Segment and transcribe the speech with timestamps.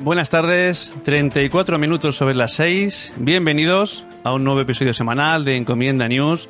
[0.00, 3.14] Buenas tardes, 34 minutos sobre las 6.
[3.16, 6.48] Bienvenidos a un nuevo episodio semanal de Encomienda News,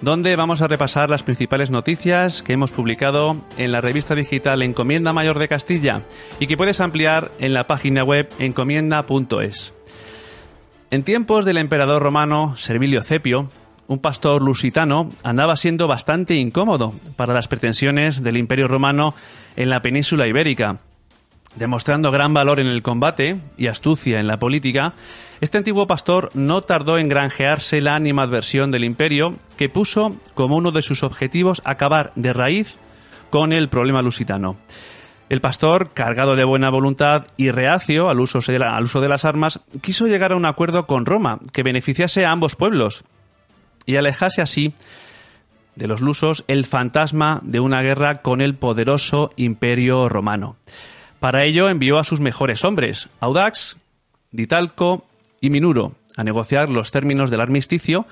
[0.00, 5.12] donde vamos a repasar las principales noticias que hemos publicado en la revista digital Encomienda
[5.12, 6.02] Mayor de Castilla
[6.38, 9.74] y que puedes ampliar en la página web encomienda.es.
[10.92, 13.50] En tiempos del emperador romano Servilio Cepio,
[13.88, 19.16] un pastor lusitano andaba siendo bastante incómodo para las pretensiones del Imperio romano
[19.56, 20.78] en la península ibérica.
[21.56, 24.94] Demostrando gran valor en el combate y astucia en la política,
[25.40, 30.72] este antiguo pastor no tardó en granjearse la animadversión del imperio, que puso como uno
[30.72, 32.78] de sus objetivos acabar de raíz
[33.30, 34.56] con el problema lusitano.
[35.28, 39.24] El pastor, cargado de buena voluntad y reacio al uso, de al uso de las
[39.24, 43.04] armas, quiso llegar a un acuerdo con Roma que beneficiase a ambos pueblos
[43.84, 44.72] y alejase así
[45.76, 50.56] de los lusos el fantasma de una guerra con el poderoso imperio romano.
[51.20, 53.76] Para ello envió a sus mejores hombres, Audax,
[54.30, 55.06] Ditalco
[55.40, 58.06] y Minuro, a negociar los términos del armisticio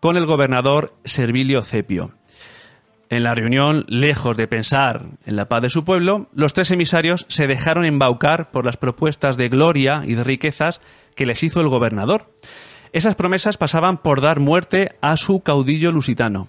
[0.00, 2.12] con el gobernador Servilio Cepio.
[3.08, 7.26] En la reunión, lejos de pensar en la paz de su pueblo, los tres emisarios
[7.28, 10.80] se dejaron embaucar por las propuestas de gloria y de riquezas
[11.14, 12.32] que les hizo el gobernador.
[12.92, 16.48] Esas promesas pasaban por dar muerte a su caudillo lusitano.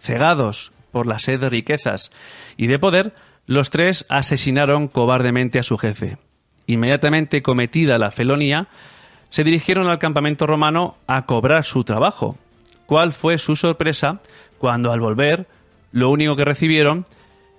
[0.00, 2.10] Cegados por la sed de riquezas
[2.56, 3.14] y de poder,
[3.50, 6.18] los tres asesinaron cobardemente a su jefe.
[6.66, 8.68] Inmediatamente cometida la felonía,
[9.28, 12.38] se dirigieron al campamento romano a cobrar su trabajo.
[12.86, 14.20] ¿Cuál fue su sorpresa
[14.58, 15.48] cuando al volver
[15.90, 17.06] lo único que recibieron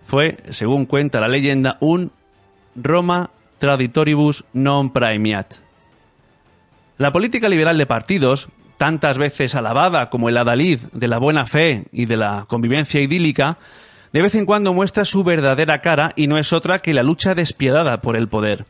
[0.06, 2.14] fue, según cuenta la leyenda, un
[2.73, 5.56] Roma traditoribus non praemiat?
[7.00, 8.47] La política liberal de partidos,
[8.78, 13.58] tantas veces alabada como el adalid de la buena fe y de la convivencia idílica,
[14.14, 17.36] de vez en cuando muestra su verdadera cara y no es otra que la lucha
[17.36, 18.66] despiadada por el poder.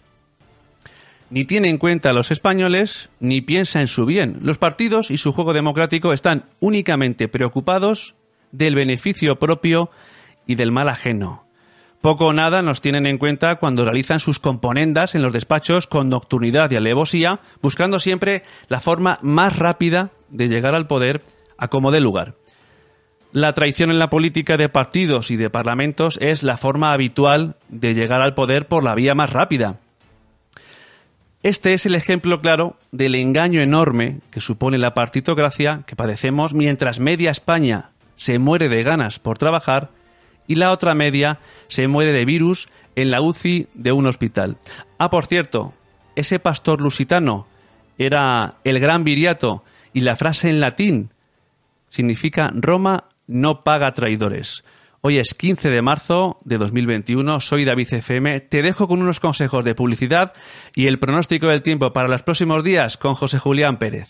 [1.29, 4.39] Ni tiene en cuenta a los españoles, ni piensa en su bien.
[4.41, 8.15] Los partidos y su juego democrático están únicamente preocupados
[8.51, 9.89] del beneficio propio
[10.45, 11.45] y del mal ajeno.
[12.01, 16.09] Poco o nada nos tienen en cuenta cuando realizan sus componendas en los despachos con
[16.09, 21.21] nocturnidad y alevosía, buscando siempre la forma más rápida de llegar al poder
[21.57, 22.35] a como dé lugar.
[23.33, 27.93] La traición en la política de partidos y de parlamentos es la forma habitual de
[27.93, 29.79] llegar al poder por la vía más rápida.
[31.41, 36.99] Este es el ejemplo claro del engaño enorme que supone la partitocracia que padecemos mientras
[36.99, 39.91] media España se muere de ganas por trabajar
[40.45, 42.67] y la otra media se muere de virus
[42.97, 44.57] en la UCI de un hospital.
[44.97, 45.73] Ah, por cierto,
[46.17, 47.47] ese pastor lusitano
[47.97, 49.63] era el gran viriato
[49.93, 51.11] y la frase en latín
[51.89, 54.63] significa Roma no paga traidores.
[55.01, 59.65] Hoy es 15 de marzo de 2021, soy David FM, te dejo con unos consejos
[59.65, 60.33] de publicidad
[60.75, 64.09] y el pronóstico del tiempo para los próximos días con José Julián Pérez.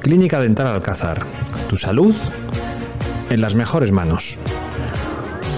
[0.00, 1.24] Clínica Dental Alcázar,
[1.68, 2.14] tu salud
[3.30, 4.38] en las mejores manos.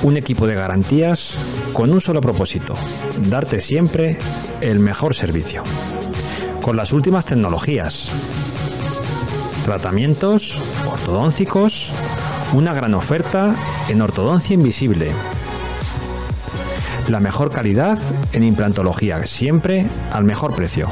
[0.02, 1.36] Un equipo de garantías
[1.72, 2.74] con un solo propósito,
[3.28, 4.18] darte siempre
[4.60, 5.62] el mejor servicio.
[6.62, 8.12] Con las últimas tecnologías,
[9.64, 11.92] tratamientos ortodóncicos,
[12.52, 13.54] una gran oferta
[13.88, 15.12] en ortodoncia invisible.
[17.08, 17.98] La mejor calidad
[18.32, 20.88] en implantología, siempre al mejor precio.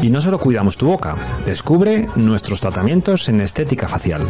[0.00, 4.28] Y no solo cuidamos tu boca, descubre nuestros tratamientos en estética facial.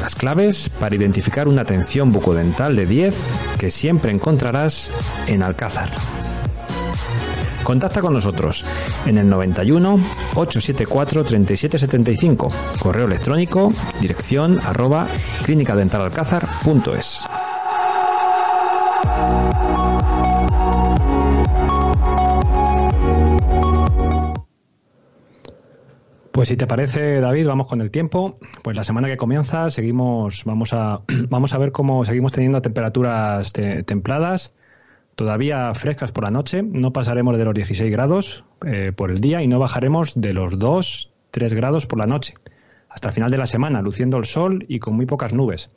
[0.00, 3.14] Las claves para identificar una atención bucodental de 10
[3.58, 4.90] que siempre encontrarás
[5.28, 5.90] en Alcázar.
[7.70, 8.64] Contacta con nosotros
[9.06, 10.00] en el 91
[10.34, 12.48] 874 3775,
[12.80, 15.06] correo electrónico, dirección arroba
[15.44, 17.26] clínicadentalalcázar.es.
[26.32, 28.40] Pues si te parece, David, vamos con el tiempo.
[28.64, 33.52] Pues la semana que comienza seguimos, vamos a, vamos a ver cómo seguimos teniendo temperaturas
[33.52, 34.54] templadas
[35.20, 39.42] todavía frescas por la noche, no pasaremos de los 16 grados eh, por el día
[39.42, 42.32] y no bajaremos de los 2, 3 grados por la noche,
[42.88, 45.68] hasta el final de la semana, luciendo el sol y con muy pocas nubes.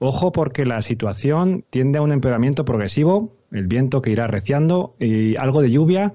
[0.00, 5.36] Ojo porque la situación tiende a un empeoramiento progresivo, el viento que irá arreciando y
[5.36, 6.14] algo de lluvia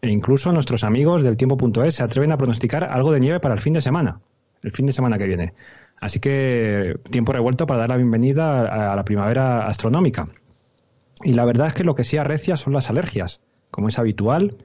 [0.00, 3.60] e incluso nuestros amigos del tiempo.es se atreven a pronosticar algo de nieve para el
[3.60, 4.22] fin de semana,
[4.62, 5.52] el fin de semana que viene.
[6.00, 10.26] Así que tiempo revuelto para dar la bienvenida a la primavera astronómica.
[11.22, 13.40] Y la verdad es que lo que sí arrecia son las alergias.
[13.70, 14.56] Como es habitual,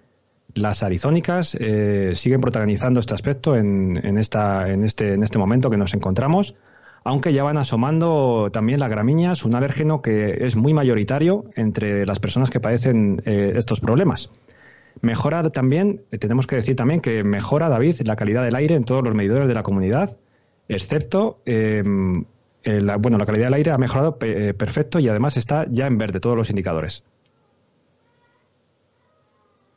[0.53, 4.83] las arizónicas eh, siguen protagonizando este aspecto en, este, en
[5.23, 6.55] este momento que nos encontramos,
[7.03, 12.19] aunque ya van asomando también las gramíneas, un alérgeno que es muy mayoritario entre las
[12.19, 14.29] personas que padecen eh, estos problemas.
[15.01, 18.85] Mejora también, eh, tenemos que decir también que mejora, David, la calidad del aire en
[18.85, 20.17] todos los medidores de la comunidad,
[20.69, 21.41] excepto,
[22.63, 25.87] em, la, bueno, la calidad del aire ha mejorado eh, perfecto y además está ya
[25.87, 27.03] en verde todos los indicadores.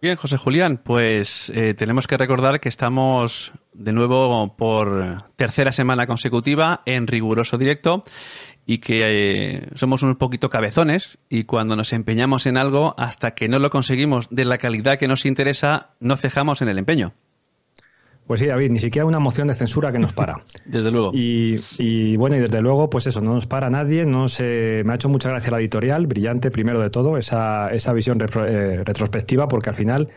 [0.01, 6.07] Bien, José Julián, pues eh, tenemos que recordar que estamos de nuevo por tercera semana
[6.07, 8.05] consecutiva en riguroso directo
[8.67, 13.49] y que eh, somos un poquito cabezones y cuando nos empeñamos en algo, hasta que
[13.49, 17.15] no lo conseguimos de la calidad que nos interesa, no cejamos en el empeño.
[18.27, 20.41] Pues sí, David, ni siquiera una moción de censura que nos para.
[20.65, 21.13] desde luego.
[21.15, 24.05] Y, bueno, y desde luego, pues eso, no nos para nadie.
[24.05, 27.93] No se, me ha hecho mucha gracia la editorial, brillante primero de todo, esa, esa
[27.93, 30.09] visión eh, retrospectiva, porque al final,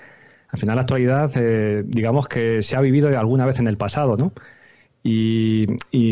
[0.47, 4.17] al final la actualidad, eh, digamos que se ha vivido alguna vez en el pasado,
[4.17, 4.33] ¿no?
[5.03, 5.67] Y,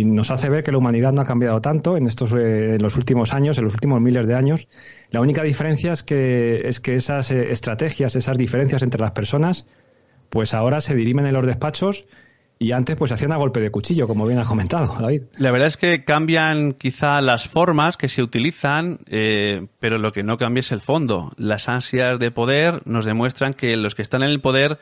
[0.06, 2.96] nos hace ver que la humanidad no ha cambiado tanto en estos eh, en los
[2.96, 4.68] últimos años, en los últimos miles de años.
[5.10, 9.66] La única diferencia es que, es que esas estrategias, esas diferencias entre las personas,
[10.30, 12.06] pues ahora se dirimen en los despachos
[12.60, 15.24] y antes pues se hacían a golpe de cuchillo, como bien has comentado, David.
[15.38, 20.24] La verdad es que cambian quizá las formas que se utilizan, eh, pero lo que
[20.24, 21.32] no cambia es el fondo.
[21.38, 24.80] Las ansias de poder nos demuestran que los que están en el poder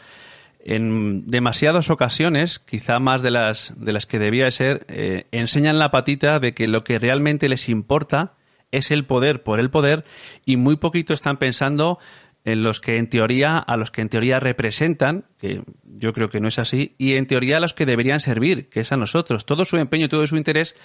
[0.66, 5.92] en demasiadas ocasiones, quizá más de las, de las que debía ser, eh, enseñan la
[5.92, 8.34] patita de que lo que realmente les importa
[8.72, 10.06] es el poder por el poder
[10.44, 12.00] y muy poquito están pensando
[12.46, 16.40] en los que en teoría, a los que en teoría representan, que yo creo que
[16.40, 19.46] no es así, y en teoría a los que deberían servir, que es a nosotros.
[19.46, 20.76] Todo su empeño, todo su interés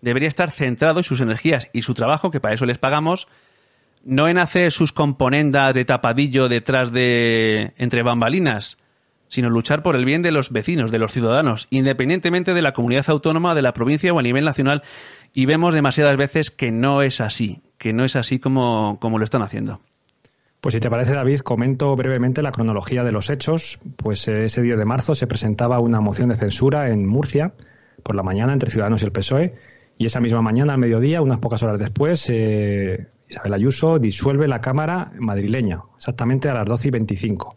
[0.00, 3.28] debería estar centrado en sus energías y su trabajo, que para eso les pagamos,
[4.02, 8.78] no en hacer sus componendas de tapadillo detrás de entre bambalinas,
[9.28, 13.10] sino luchar por el bien de los vecinos, de los ciudadanos, independientemente de la comunidad
[13.10, 14.82] autónoma, de la provincia o a nivel nacional.
[15.34, 19.24] Y vemos demasiadas veces que no es así, que no es así como, como lo
[19.24, 19.82] están haciendo.
[20.60, 23.80] Pues si te parece, David, comento brevemente la cronología de los hechos.
[23.96, 27.54] Pues eh, ese día de marzo se presentaba una moción de censura en Murcia
[28.02, 29.54] por la mañana entre Ciudadanos y el PSOE.
[29.96, 34.60] Y esa misma mañana, al mediodía, unas pocas horas después, eh, Isabel Ayuso disuelve la
[34.60, 37.56] Cámara madrileña, exactamente a las 12 y 25.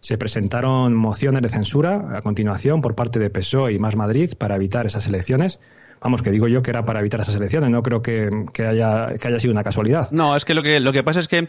[0.00, 4.56] Se presentaron mociones de censura a continuación por parte de PSOE y Más Madrid para
[4.56, 5.58] evitar esas elecciones
[6.00, 8.30] vamos, que digo yo que era para evitar esas elecciones, no creo que,
[8.66, 10.10] haya, que haya sido una casualidad.
[10.10, 11.48] No, es que lo que, lo que pasa es que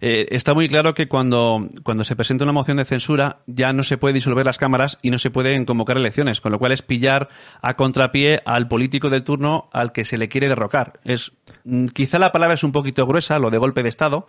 [0.00, 3.84] eh, está muy claro que cuando, cuando se presenta una moción de censura ya no
[3.84, 6.82] se puede disolver las cámaras y no se pueden convocar elecciones, con lo cual es
[6.82, 7.28] pillar
[7.60, 10.94] a contrapié al político del turno al que se le quiere derrocar.
[11.04, 11.32] Es
[11.64, 14.26] mm, Quizá la palabra es un poquito gruesa, lo de golpe de Estado,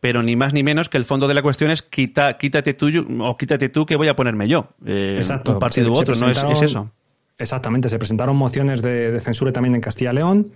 [0.00, 2.88] pero ni más ni menos que el fondo de la cuestión es quita, quítate tú
[3.20, 4.68] o quítate tú que voy a ponerme yo.
[4.84, 5.52] Eh, Exacto.
[5.52, 6.90] Un partido u otro, no es, es eso.
[7.38, 10.52] Exactamente, se presentaron mociones de, censura también en Castilla y León.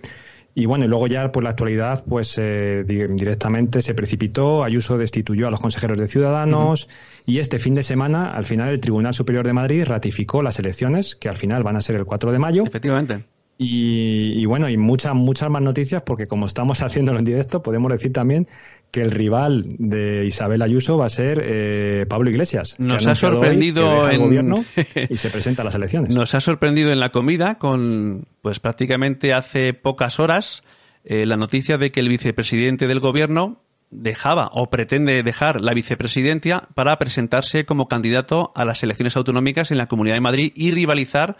[0.55, 5.47] Y bueno, y luego ya por la actualidad, pues eh, directamente se precipitó, Ayuso destituyó
[5.47, 6.89] a los consejeros de Ciudadanos
[7.25, 11.15] y este fin de semana, al final, el Tribunal Superior de Madrid ratificó las elecciones,
[11.15, 12.63] que al final van a ser el 4 de mayo.
[12.65, 13.25] Efectivamente.
[13.57, 17.91] Y, y bueno, y muchas, muchas más noticias, porque como estamos haciéndolo en directo, podemos
[17.91, 18.47] decir también
[18.91, 22.75] que el rival de Isabel Ayuso va a ser eh, Pablo Iglesias.
[22.79, 24.63] Nos ha sorprendido en gobierno
[25.09, 26.15] y se presenta a las elecciones.
[26.15, 30.63] Nos ha sorprendido en la comida con, pues prácticamente hace pocas horas,
[31.05, 36.63] eh, la noticia de que el vicepresidente del gobierno dejaba o pretende dejar la vicepresidencia
[36.75, 41.37] para presentarse como candidato a las elecciones autonómicas en la Comunidad de Madrid y rivalizar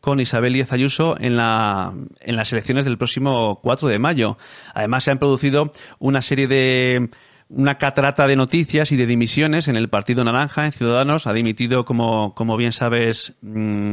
[0.00, 4.38] con Isabel Díaz Ayuso en, la, en las elecciones del próximo 4 de mayo.
[4.74, 7.10] Además, se han producido una serie de
[7.48, 11.26] una catarata de noticias y de dimisiones en el Partido Naranja, en Ciudadanos.
[11.26, 13.92] Ha dimitido, como, como bien sabes, mm,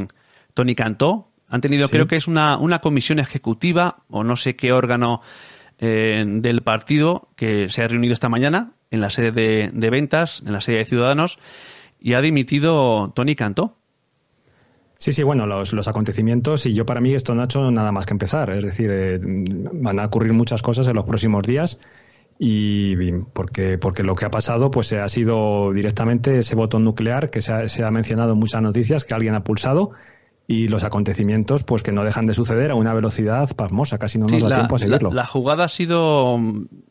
[0.54, 1.32] Tony Cantó.
[1.48, 5.22] Han tenido, creo que es una, una comisión ejecutiva o no sé qué órgano
[5.80, 10.42] eh, del partido que se ha reunido esta mañana en la sede de, de ventas,
[10.46, 11.38] en la sede de Ciudadanos,
[12.00, 13.78] y ha dimitido Tony Cantó.
[14.98, 17.92] Sí, sí, bueno, los, los, acontecimientos y yo para mí esto no ha hecho nada
[17.92, 18.50] más que empezar.
[18.52, 21.80] Es decir, eh, van a ocurrir muchas cosas en los próximos días
[22.38, 27.42] y porque, porque lo que ha pasado pues ha sido directamente ese botón nuclear que
[27.42, 29.92] se ha, se ha mencionado en muchas noticias que alguien ha pulsado
[30.48, 34.28] y los acontecimientos pues que no dejan de suceder a una velocidad pasmosa, casi no
[34.28, 35.10] nos da tiempo a seguirlo.
[35.10, 36.40] La, la, jugada ha sido,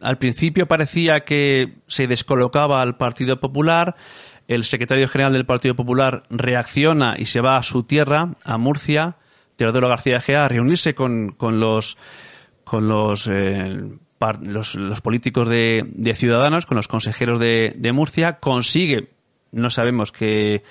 [0.00, 3.94] al principio parecía que se descolocaba al Partido Popular,
[4.48, 9.16] el secretario general del Partido Popular reacciona y se va a su tierra, a Murcia,
[9.56, 11.96] Teodoro García Gea, a reunirse con, con los
[12.64, 13.78] con los, eh,
[14.42, 19.10] los, los, políticos de, de, Ciudadanos, con los consejeros de, de, Murcia, consigue,
[19.52, 20.62] no sabemos qué,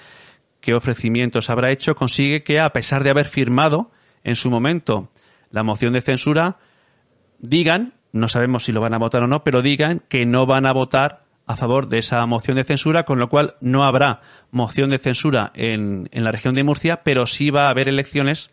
[0.59, 3.91] qué ofrecimientos habrá hecho, consigue que a pesar de haber firmado
[4.23, 5.11] en su momento
[5.51, 6.57] la moción de censura,
[7.37, 10.65] digan, no sabemos si lo van a votar o no, pero digan que no van
[10.65, 14.21] a votar a favor de esa moción de censura, con lo cual no habrá
[14.51, 18.51] moción de censura en, en la región de Murcia, pero sí va a haber elecciones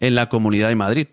[0.00, 1.08] en la Comunidad de Madrid.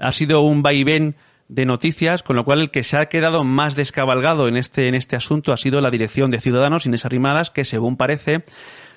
[0.00, 1.16] Ha sido un vaivén
[1.48, 4.94] de noticias, con lo cual el que se ha quedado más descabalgado en este, en
[4.94, 8.44] este asunto ha sido la dirección de Ciudadanos, Inés Arrimadas, que según parece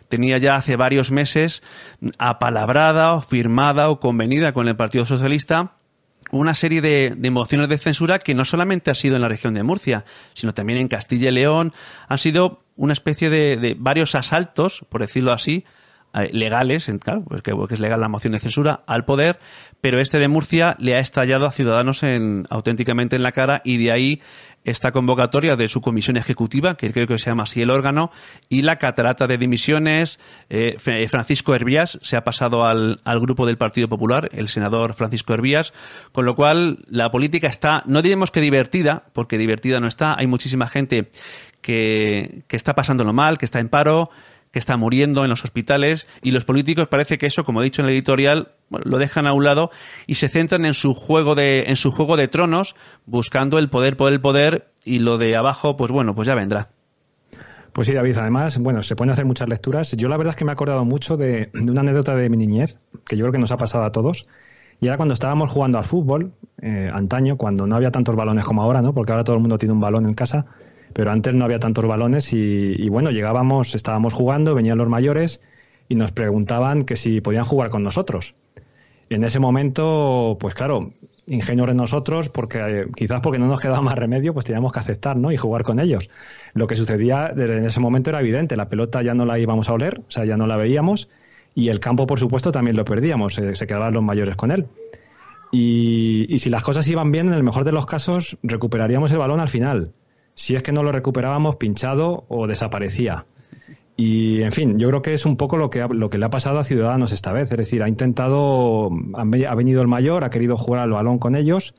[0.08, 1.64] tenía ya hace varios meses
[2.18, 5.74] apalabrada o firmada o convenida con el Partido Socialista
[6.32, 9.64] una serie de, mociones de censura que no solamente ha sido en la región de
[9.64, 11.74] Murcia, sino también en Castilla y León.
[12.08, 15.66] Han sido una especie de, de varios asaltos, por decirlo así,
[16.18, 19.38] eh, legales, claro, pues que, es legal la moción de censura, al poder,
[19.82, 23.78] pero este de Murcia le ha estallado a Ciudadanos en, auténticamente en la cara y
[23.84, 24.22] de ahí
[24.66, 28.12] esta convocatoria de su comisión ejecutiva, que creo que se llama así el órgano,
[28.50, 30.20] y la catarata de dimisiones.
[30.50, 35.34] Eh, Francisco Hervías se ha pasado al, al, grupo del Partido Popular, el senador Francisco
[35.34, 35.74] Hervías,
[36.12, 40.28] con lo cual la política está, no diremos que divertida, porque divertida no está, hay
[40.28, 41.10] muchísima gente
[41.62, 44.10] que, que está pasándolo mal, que está en paro,
[44.56, 47.82] que está muriendo en los hospitales y los políticos parece que eso, como he dicho
[47.82, 49.70] en el editorial, lo dejan a un lado
[50.08, 53.98] y se centran en su juego de en su juego de tronos, buscando el poder
[53.98, 56.70] por el poder y lo de abajo, pues bueno, pues ya vendrá.
[57.74, 59.92] Pues sí, David, además, bueno, se pueden hacer muchas lecturas.
[59.92, 62.78] Yo la verdad es que me he acordado mucho de, una anécdota de mi niñez,
[63.06, 64.26] que yo creo que nos ha pasado a todos.
[64.80, 66.32] Y era cuando estábamos jugando al fútbol,
[66.62, 68.94] eh, antaño, cuando no había tantos balones como ahora, ¿no?
[68.94, 70.46] Porque ahora todo el mundo tiene un balón en casa
[70.96, 75.42] pero antes no había tantos balones y, bueno, llegábamos, estábamos jugando, venían los mayores
[75.90, 78.34] y nos preguntaban que si podían jugar con nosotros.
[79.10, 80.94] en ese momento, pues claro,
[81.28, 84.80] ingenuos de nosotros, porque eh, quizás porque no nos quedaba más remedio, pues teníamos que
[84.80, 85.34] aceptar, ¿no?
[85.34, 86.10] Y jugar con ellos.
[86.54, 89.74] Lo que sucedía en ese momento era evidente, la pelota ya no la íbamos a
[89.74, 91.10] oler, o sea, ya no la veíamos,
[91.54, 94.66] y el campo, por supuesto, también lo perdíamos, se quedaban los mayores con él.
[95.52, 99.42] Y si las cosas iban bien, en el mejor de los casos, recuperaríamos el balón
[99.42, 99.92] al final
[100.36, 103.26] si es que no lo recuperábamos pinchado o desaparecía.
[103.98, 106.30] Y, en fin, yo creo que es un poco lo que, lo que le ha
[106.30, 107.50] pasado a Ciudadanos esta vez.
[107.52, 111.74] Es decir, ha intentado, ha venido el mayor, ha querido jugar al balón con ellos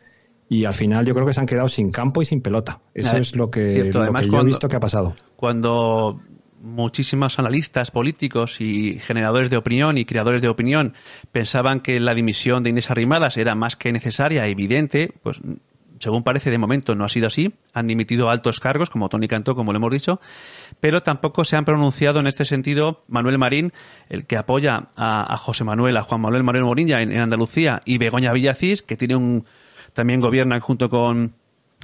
[0.49, 2.81] y al final yo creo que se han quedado sin campo y sin pelota.
[2.95, 5.15] Eso es lo que, yo he visto que ha pasado.
[5.37, 6.21] Cuando
[6.63, 10.95] muchísimos analistas políticos y generadores de opinión y creadores de opinión
[11.33, 15.41] pensaban que la dimisión de Inés Arrimadas era más que necesaria, evidente, pues
[15.99, 17.55] según parece, de momento no ha sido así.
[17.73, 20.21] Han dimitido altos cargos, como Tony Cantó, como lo hemos dicho,
[20.81, 23.73] pero tampoco se han pronunciado en este sentido Manuel Marín,
[24.09, 28.33] el que apoya a, José Manuel, a Juan Manuel Manuel Morilla en, Andalucía, y Begoña
[28.33, 29.45] Villacís, que tiene un
[29.93, 31.35] también gobierna junto con,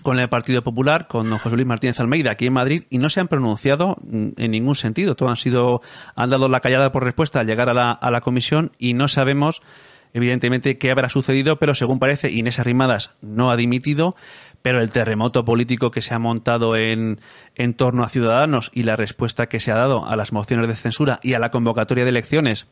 [0.03, 3.21] con el Partido Popular, con José Luis Martínez Almeida aquí en Madrid, y no se
[3.21, 5.15] han pronunciado en ningún sentido.
[5.15, 5.81] Todo han sido,
[6.15, 9.09] han dado la callada por respuesta al llegar a la, a la comisión y no
[9.09, 9.63] sabemos
[10.15, 14.17] evidentemente, qué habrá sucedido, pero según parece, Inés Arrimadas no ha dimitido,
[14.63, 17.21] pero el terremoto político que se ha montado en,
[17.55, 20.77] en torno a Ciudadanos y la respuesta que se ha dado a las mociones de
[20.77, 22.67] censura y a la convocatoria de elecciones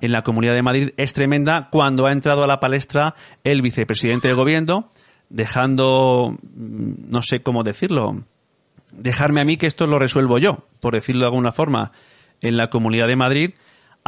[0.00, 3.14] en la Comunidad de Madrid es tremenda cuando ha entrado a la palestra
[3.44, 4.90] el vicepresidente del gobierno,
[5.28, 8.24] dejando, mm, no sé cómo decirlo,
[8.92, 11.92] dejarme a mí que esto lo resuelvo yo, por decirlo de alguna forma,
[12.40, 13.50] en la Comunidad de Madrid,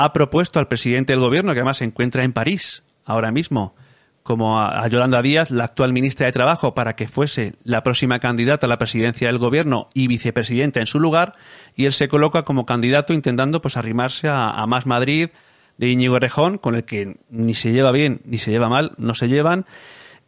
[0.05, 3.75] ha propuesto al presidente del gobierno, que además se encuentra en París ahora mismo,
[4.23, 8.67] como a, Yolanda Díaz, la actual ministra de Trabajo, para que fuese la próxima candidata
[8.67, 11.35] a la presidencia del gobierno y vicepresidenta en su lugar,
[11.77, 15.31] y él se coloca como candidato intentando pues arrimarse a, Más Madrid
[15.77, 19.15] de Íñigo Errejón, con el que ni se lleva bien ni se lleva mal, no
[19.15, 19.67] se llevan,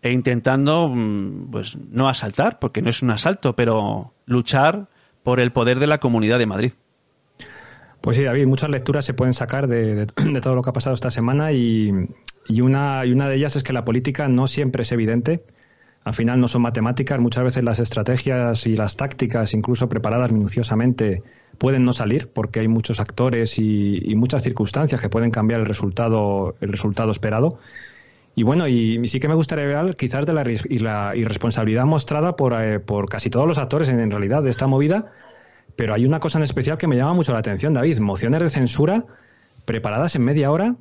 [0.02, 4.88] e intentando mm, pues no asaltar, porque no es un asalto, pero luchar
[5.22, 6.72] por el poder de la Comunidad de Madrid.
[8.02, 10.06] Pues sí, David, muchas lecturas se pueden sacar de,
[10.42, 11.92] todo lo que ha pasado esta semana y,
[12.60, 15.44] una, y una de ellas es que la política no siempre es evidente.
[16.02, 21.22] Al final no son matemáticas, muchas veces las estrategias y las tácticas, incluso preparadas minuciosamente,
[21.58, 26.56] pueden no salir porque hay muchos actores y, muchas circunstancias que pueden cambiar el resultado,
[26.60, 27.60] el resultado esperado.
[28.34, 32.34] Y bueno, y, sí que me gustaría ver quizás de la, y la irresponsabilidad mostrada
[32.34, 35.12] por, eh, por casi todos los actores en realidad de esta movida
[35.76, 37.98] pero hay una cosa en especial que me llama mucho la atención, David.
[37.98, 39.06] Mociones de censura
[39.64, 40.76] preparadas en media hora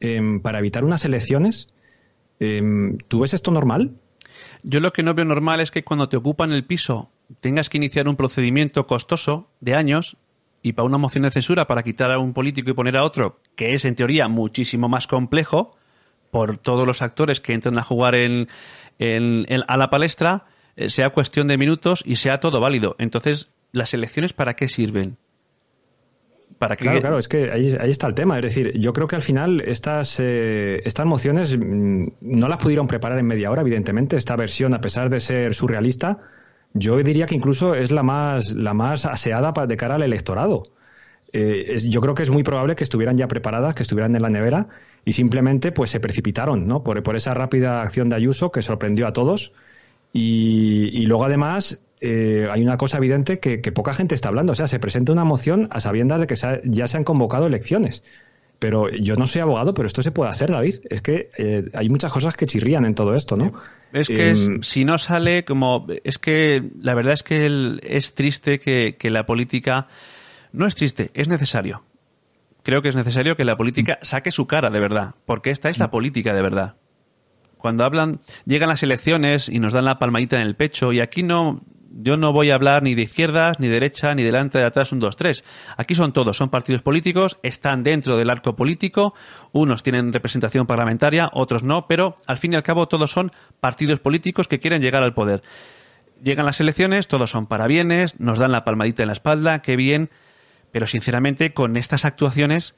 [0.00, 1.68] em, para evitar unas elecciones.
[2.38, 3.92] Em, ¿Tú ves esto normal?
[4.62, 7.76] Yo lo que no veo normal es que cuando te ocupan el piso tengas que
[7.76, 10.16] iniciar un procedimiento costoso de años
[10.62, 13.40] y para una moción de censura para quitar a un político y poner a otro,
[13.56, 15.76] que es en teoría muchísimo más complejo
[16.30, 18.48] por todos los actores que entran a jugar en,
[19.66, 20.44] a la palestra,
[20.76, 22.94] eh, sea cuestión de minutos y sea todo válido.
[22.98, 25.16] Entonces, ¿las elecciones para qué sirven?
[26.58, 26.84] ¿Para qué?
[26.84, 28.36] Claro, claro, es que ahí, está el tema.
[28.36, 32.86] Es decir, yo creo que al final estas, eh, estas mociones mm, no las pudieron
[32.86, 34.16] preparar en media hora, evidentemente.
[34.16, 36.18] Esta versión, a pesar de ser surrealista,
[36.74, 40.64] yo diría que incluso es la más, la más aseada de cara al electorado.
[41.32, 44.30] Eh, yo creo que es muy probable que estuvieran ya preparadas, que estuvieran en la
[44.30, 44.68] nevera
[45.04, 46.82] y simplemente pues se precipitaron, ¿no?
[46.82, 49.52] Por, por esa rápida acción de Ayuso que sorprendió a todos
[50.12, 54.68] y, luego además eh, hay una cosa evidente que, poca gente está hablando, o sea,
[54.68, 58.02] se presenta una moción a sabiendas de que ya se han convocado elecciones.
[58.58, 60.80] Pero yo no soy abogado, pero esto se puede hacer, David.
[60.90, 63.54] Es que eh, hay muchas cosas que chirrían en todo esto, ¿no?
[63.90, 65.86] Es que em, si no sale como...
[66.04, 69.88] Es que la verdad es que es triste que, que la política...
[70.52, 71.84] No es triste, es necesario
[72.62, 75.78] creo que es necesario que la política saque su cara de verdad, porque esta es
[75.78, 76.76] la política de verdad.
[77.58, 81.22] Cuando hablan, llegan las elecciones y nos dan la palmadita en el pecho, y aquí
[81.22, 84.64] no, yo no voy a hablar ni de izquierdas, ni de derecha, ni delante, de
[84.64, 85.44] atrás, un, dos, tres.
[85.76, 89.14] Aquí son todos, son partidos políticos, están dentro del arco político,
[89.52, 93.98] unos tienen representación parlamentaria, otros no, pero al fin y al cabo todos son partidos
[93.98, 95.42] políticos que quieren llegar al poder.
[96.22, 100.10] Llegan las elecciones, todos son parabienes, nos dan la palmadita en la espalda, qué bien,
[100.70, 102.76] pero sinceramente, con estas actuaciones,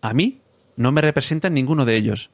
[0.00, 0.42] a mí
[0.76, 2.30] no me representan ninguno de ellos.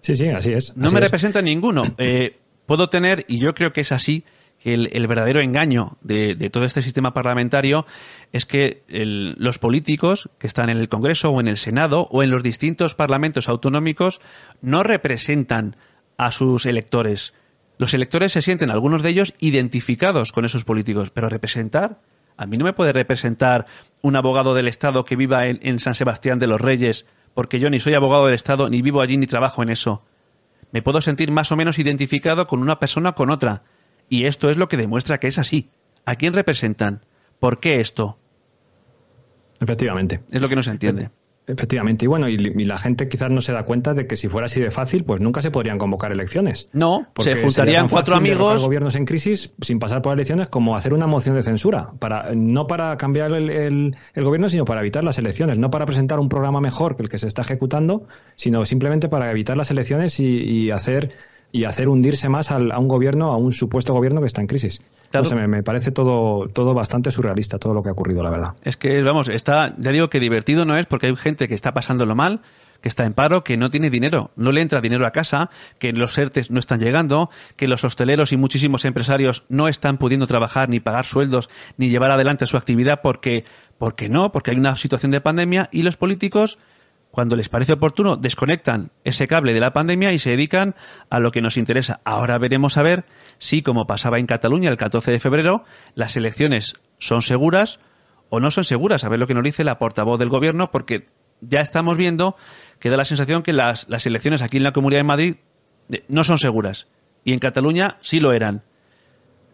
[0.00, 0.76] Sí, sí, así es.
[0.76, 1.82] no me representan ninguno.
[1.98, 4.24] Eh, puedo tener, y yo creo que es así,
[4.62, 7.84] que el, verdadero engaño de, todo este sistema parlamentario
[8.32, 12.30] es que los políticos que están en el Congreso o en el Senado o en
[12.30, 14.20] los distintos parlamentos autonómicos
[14.60, 15.76] no representan
[16.16, 17.34] a sus electores.
[17.78, 22.00] Los electores se sienten, algunos de ellos, identificados con esos políticos, pero representar
[22.36, 23.66] a mí no me puede representar
[24.00, 27.80] un abogado del Estado que viva en, San Sebastián de los Reyes, porque yo ni
[27.80, 30.04] soy abogado del Estado, ni vivo allí, ni trabajo en eso.
[30.70, 33.62] Me puedo sentir más o menos identificado con una persona o con otra.
[34.12, 35.70] Y esto es lo que demuestra que es así.
[36.04, 37.00] ¿A quién representan?
[37.40, 38.18] ¿Por qué esto?
[39.58, 40.20] Efectivamente.
[40.30, 41.08] Es lo que no se entiende.
[41.46, 44.44] Efectivamente, y bueno, y, la gente quizás no se da cuenta de que si fuera
[44.46, 46.68] así de fácil, pues nunca se podrían convocar elecciones.
[46.74, 48.62] No, se juntarían cuatro amigos.
[48.62, 52.66] gobiernos en crisis sin pasar por elecciones, como hacer una moción de censura, para no
[52.66, 56.96] para cambiar el, gobierno, sino para evitar las elecciones, no para presentar un programa mejor
[56.96, 61.12] que el que se está ejecutando, sino simplemente para evitar las elecciones y hacer
[61.52, 64.82] y hacer hundirse más a un gobierno, a un supuesto gobierno que está en crisis.
[65.46, 68.54] me, parece todo, todo bastante surrealista, todo lo que ha ocurrido, la verdad.
[68.62, 71.74] Es que, vamos, está, ya digo que divertido no es porque hay gente que está
[71.74, 72.40] pasándolo mal,
[72.80, 75.92] que está en paro, que no tiene dinero, no le entra dinero a casa, que
[75.92, 80.70] los ERTES no están llegando, que los hosteleros y muchísimos empresarios no están pudiendo trabajar
[80.70, 83.44] ni pagar sueldos ni llevar adelante su actividad porque,
[83.76, 86.58] porque no, porque hay una situación de pandemia y los políticos
[87.12, 90.74] cuando les parece oportuno, desconectan ese cable de la pandemia y se dedican
[91.10, 92.00] a lo que nos interesa.
[92.06, 93.04] Ahora veremos a ver
[93.36, 95.62] si, como pasaba en Cataluña el 14 de febrero,
[95.94, 97.80] las elecciones son seguras
[98.30, 99.04] o no son seguras.
[99.04, 101.04] A ver lo que nos dice la portavoz del gobierno, porque
[101.42, 102.34] ya estamos viendo
[102.78, 105.36] que da la sensación que las, elecciones aquí en la Comunidad de Madrid
[106.08, 106.86] no son seguras.
[107.24, 108.62] Y en Cataluña sí lo eran.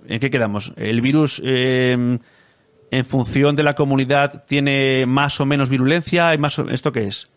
[0.06, 0.72] ¿En qué quedamos?
[0.76, 2.20] ¿El virus em,
[2.92, 6.28] en función de la comunidad tiene más o menos virulencia?
[6.28, 7.28] ¿Hay más ¿Esto qué es?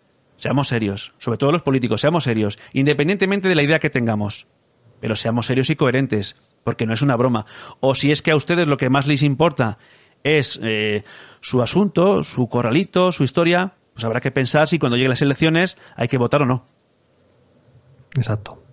[0.42, 4.48] Seamos serios, sobre todo los políticos, seamos serios, independientemente de la idea que tengamos.
[5.00, 7.46] Pero seamos serios y coherentes, porque no es una broma.
[7.80, 9.78] O si es que a ustedes lo que más les importa
[10.24, 11.04] es eh,
[11.42, 15.78] su asunto, su corralito, su historia, pues habrá que pensar si cuando lleguen las elecciones
[15.96, 16.66] hay que votar o no.
[18.16, 18.64] Exacto.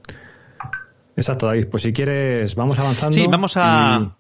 [1.17, 1.67] Exacto, David.
[1.71, 3.13] Pues si quieres, vamos avanzando.
[3.13, 4.17] Sí, vamos a.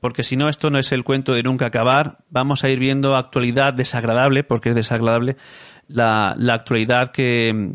[0.00, 2.18] Porque si no, esto no es el cuento de nunca acabar.
[2.30, 5.36] Vamos a ir viendo actualidad desagradable, porque es desagradable,
[5.88, 7.74] la, actualidad que,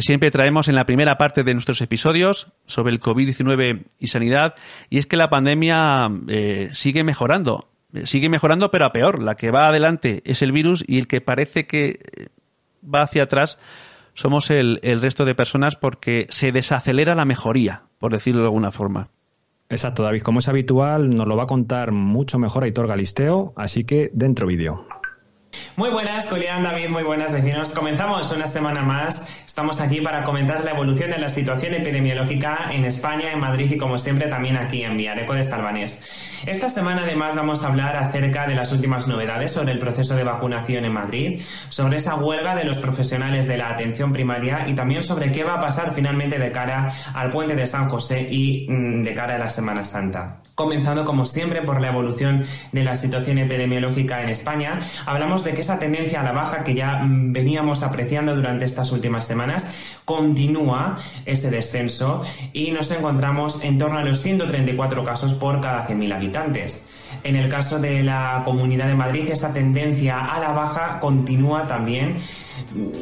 [0.00, 4.54] siempre traemos en la primera parte de nuestros episodios sobre el COVID-19 y sanidad,
[4.88, 7.68] y es que la pandemia eh, sigue mejorando,
[8.04, 9.22] sigue mejorando pero a peor.
[9.22, 11.98] La que va adelante es el virus y el que parece que
[12.82, 13.58] va hacia atrás
[14.14, 18.70] somos el, el resto de personas porque se desacelera la mejoría, por decirlo de alguna
[18.70, 19.08] forma.
[19.70, 20.22] Exacto, David.
[20.22, 24.48] Como es habitual, nos lo va a contar mucho mejor Aitor Galisteo, así que dentro
[24.48, 24.84] vídeo.
[25.80, 27.70] Muy buenas, Julián, David, muy buenas vecinos.
[27.70, 29.28] Comenzamos una semana más.
[29.46, 33.78] Estamos aquí para comentar la evolución de la situación epidemiológica en España, en Madrid y
[33.78, 36.04] como siempre también aquí en Viareco de Estalbanés.
[36.44, 40.24] Esta semana además vamos a hablar acerca de las últimas novedades sobre el proceso de
[40.24, 45.02] vacunación en Madrid, sobre esa huelga de los profesionales de la atención primaria y también
[45.02, 49.02] sobre qué va a pasar finalmente de cara al puente de San José y mm,
[49.02, 53.38] de cara a la Semana Santa comenzando como siempre por la evolución de la situación
[53.38, 54.80] epidemiológica en España.
[55.06, 58.92] Hablamos de que esa tendencia a la baja que ya mm, veníamos apreciando durante estas
[58.92, 59.72] últimas semanas
[60.04, 66.14] continúa ese descenso y nos encontramos en torno a los 134 casos por cada 100.000
[66.14, 66.86] habitantes.
[67.22, 72.16] En el caso de la Comunidad de Madrid, esa tendencia a la baja continúa también.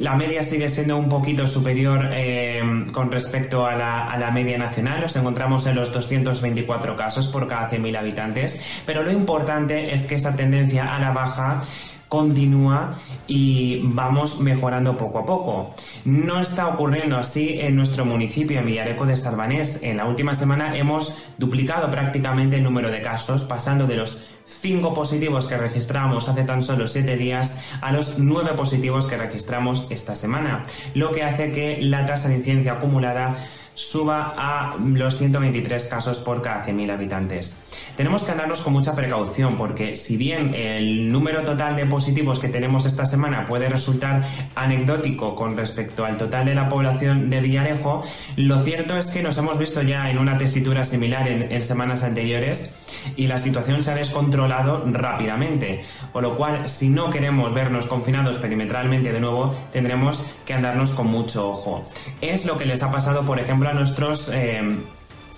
[0.00, 2.60] La media sigue siendo un poquito superior eh,
[2.92, 5.00] con respecto a la, media nacional.
[5.00, 8.64] Nos encontramos en los 224 casos por cada 100.000 habitantes.
[8.86, 11.64] Pero lo importante es que esa tendencia a la baja
[12.08, 15.74] continúa y vamos mejorando poco a poco.
[16.04, 19.82] No está ocurriendo así en nuestro municipio, en Villareco de Salvanés.
[19.82, 24.94] En la última semana hemos duplicado prácticamente el número de casos, pasando de los 5
[24.94, 30.16] positivos que registramos hace tan solo 7 días a los 9 positivos que registramos esta
[30.16, 30.62] semana,
[30.94, 33.36] lo que hace que la tasa de incidencia acumulada
[33.78, 37.56] suba a los 123 casos por cada 100.000 habitantes.
[37.96, 42.48] Tenemos que andarnos con mucha precaución porque si bien el número total de positivos que
[42.48, 44.24] tenemos esta semana puede resultar
[44.56, 48.02] anecdótico con respecto al total de la población de Villarejo,
[48.34, 52.02] lo cierto es que nos hemos visto ya en una tesitura similar en, en semanas
[52.02, 52.74] anteriores
[53.16, 55.82] y la situación se ha descontrolado rápidamente.
[56.12, 61.08] Por lo cual, si no queremos vernos confinados perimetralmente de nuevo, tendremos que andarnos con
[61.08, 61.82] mucho ojo.
[62.20, 64.62] Es lo que les ha pasado, por ejemplo, a nuestros eh,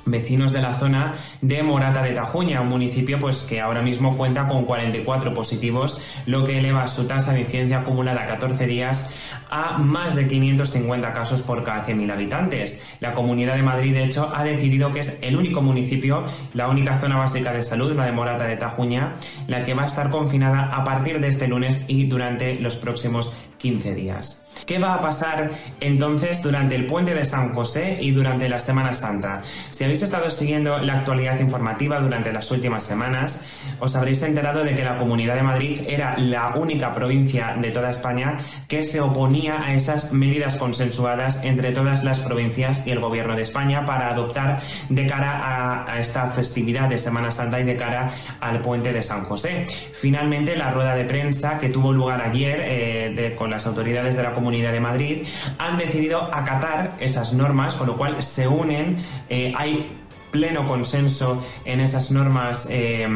[0.07, 4.47] vecinos de la zona de Morata de Tajuña, un municipio pues que ahora mismo cuenta
[4.47, 9.11] con 44 positivos, lo que eleva su tasa de incidencia acumulada a 14 días
[9.51, 12.89] a más de 550 casos por cada 100.000 habitantes.
[13.01, 16.99] La Comunidad de Madrid, de hecho, ha decidido que es el único municipio, la única
[17.01, 19.15] zona básica de salud, la de Morata de Tajuña,
[19.49, 23.35] la que va a estar confinada a partir de este lunes y durante los próximos
[23.59, 24.40] 15 días.
[24.67, 28.93] ¿Qué va a pasar entonces durante el puente de San José y durante la Semana
[28.93, 29.43] Santa?
[29.71, 33.47] Si habéis estado siguiendo la actualidad informativa durante las últimas semanas,
[33.79, 37.91] os habréis enterado de que la Comunidad de Madrid era la única provincia de toda
[37.91, 43.35] España que se oponía a esas medidas consensuadas entre todas las provincias y el Gobierno
[43.37, 48.11] de España para adoptar de cara a, esta festividad de Semana Santa y de cara
[48.41, 49.67] al puente de San José.
[49.93, 54.33] Finalmente, la rueda de prensa que tuvo lugar ayer eh, con las autoridades de la
[54.33, 55.27] Comunidad de Madrid
[55.59, 59.89] han decidido acatar esas normas, con lo cual se unen, eh, hay
[60.31, 63.07] pleno consenso en esas normas eh,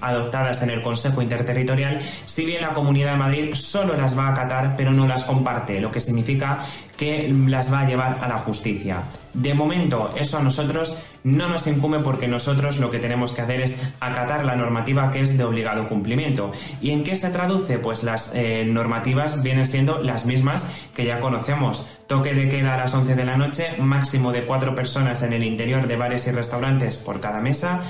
[0.00, 4.30] adoptadas en el Consejo Interterritorial, si bien la Comunidad de Madrid solo las va a
[4.30, 6.60] acatar pero no las comparte, lo que significa
[6.96, 9.04] que las va a llevar a la justicia.
[9.32, 13.60] De momento, eso a nosotros no nos incumbe porque nosotros lo que tenemos que hacer
[13.62, 16.52] es acatar la normativa que es de obligado cumplimiento.
[16.80, 17.78] ¿Y en qué se traduce?
[17.78, 21.88] Pues las eh, normativas vienen siendo las mismas que ya conocemos.
[22.06, 25.42] Toque de queda a las 11 de la noche, máximo de cuatro personas en el
[25.42, 27.82] interior de bares y restaurantes por cada mesa.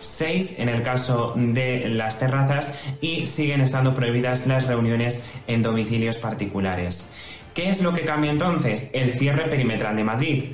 [0.00, 6.16] 6 en el caso de las terrazas y siguen estando prohibidas las reuniones en domicilios
[6.16, 7.12] particulares.
[7.60, 8.88] ¿Qué es lo que cambia entonces?
[8.94, 10.44] El cierre perimetral de Madrid.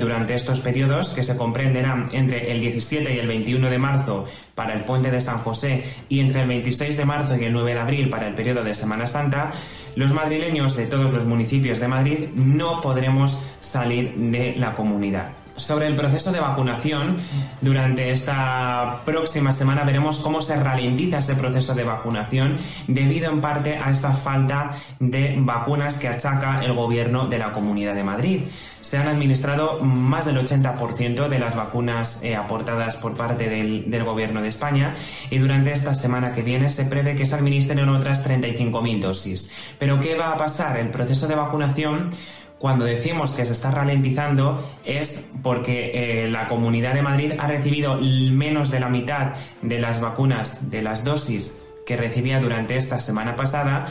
[0.00, 4.24] Durante estos periodos, que se comprenderán entre el 17 y el 21 de marzo
[4.56, 7.74] para el puente de San José y entre el 26 de marzo y el 9
[7.74, 9.52] de abril para el periodo de Semana Santa,
[9.94, 15.86] los madrileños de todos los municipios de Madrid no podremos salir de la comunidad sobre
[15.86, 17.18] el proceso de vacunación.
[17.60, 23.76] Durante esta próxima semana veremos cómo se ralentiza ese proceso de vacunación debido en parte
[23.76, 28.40] a esa falta de vacunas que achaca el gobierno de la Comunidad de Madrid.
[28.80, 34.04] Se han administrado más del 80% de las vacunas eh, aportadas por parte del, del,
[34.04, 34.94] gobierno de España
[35.30, 39.52] y durante esta semana que viene se prevé que se administren otras 35.000 dosis.
[39.78, 40.78] Pero ¿qué va a pasar?
[40.78, 42.10] El proceso de vacunación
[42.58, 47.98] cuando decimos que se está ralentizando es porque eh, la Comunidad de Madrid ha recibido
[48.00, 53.36] menos de la mitad de las vacunas, de las dosis que recibía durante esta semana
[53.36, 53.88] pasada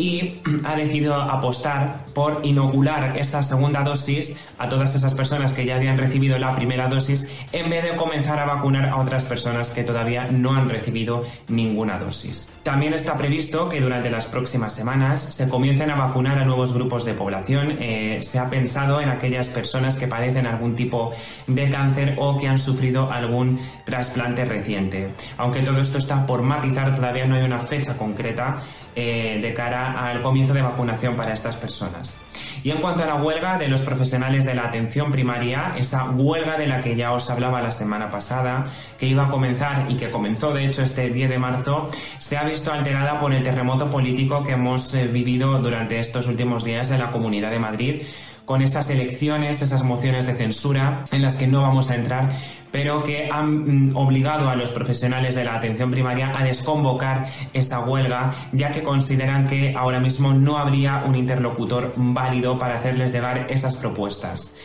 [0.00, 5.76] y ha decidido apostar por inocular esta segunda dosis a todas esas personas que ya
[5.76, 9.84] habían recibido la primera dosis en vez de comenzar a vacunar a otras personas que
[9.84, 12.56] todavía no han recibido ninguna dosis.
[12.62, 17.04] También está previsto que durante las próximas semanas se comiencen a vacunar a nuevos grupos
[17.04, 17.76] de población.
[17.78, 21.12] Eh, se ha pensado en aquellas personas que padecen algún tipo
[21.46, 25.10] de cáncer o que han sufrido algún trasplante reciente.
[25.36, 28.62] Aunque todo esto está por matizar, todavía no hay una fecha concreta
[28.96, 32.22] eh, de cara al comienzo de vacunación para estas personas.
[32.62, 36.58] Y en cuanto a la huelga de los profesionales de la atención primaria, esa huelga
[36.58, 38.66] de la que ya os hablaba la semana pasada,
[38.98, 42.44] que iba a comenzar y que comenzó de hecho este 10 de marzo, se ha
[42.44, 46.98] visto alterada por el terremoto político que hemos eh, vivido durante estos últimos días en
[46.98, 48.02] la Comunidad de Madrid
[48.50, 52.32] con esas elecciones, esas mociones de censura en las que no vamos a entrar,
[52.70, 57.80] pero que han mm, obligado a los profesionales de la atención primaria a desconvocar esa
[57.80, 63.46] huelga, ya que consideran que ahora mismo no habría un interlocutor válido para hacerles llegar
[63.50, 64.56] esas propuestas.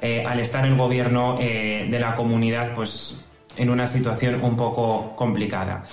[0.00, 3.24] Eh, al estar el gobierno eh, de la comunidad, pues
[3.56, 5.84] en una situación un poco complicada.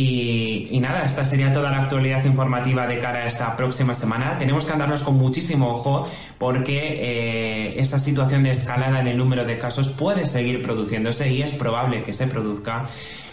[0.00, 4.38] Y, nada, esta sería toda la actualidad informativa de cara a esta próxima semana.
[4.38, 6.08] Tenemos que andarnos con muchísimo ojo
[6.38, 11.42] porque eh, esa situación de escalada en el número de casos puede seguir produciéndose y
[11.42, 12.86] es probable que se produzca,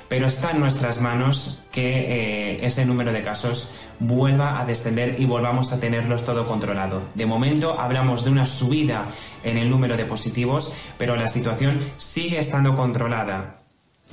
[0.09, 5.25] pero está en nuestras manos que eh, ese número de casos vuelva a descender y
[5.25, 7.03] volvamos a tenerlos todo controlado.
[7.13, 9.05] De momento hablamos de una subida
[9.43, 13.59] en el número de positivos, pero la situación sigue estando controlada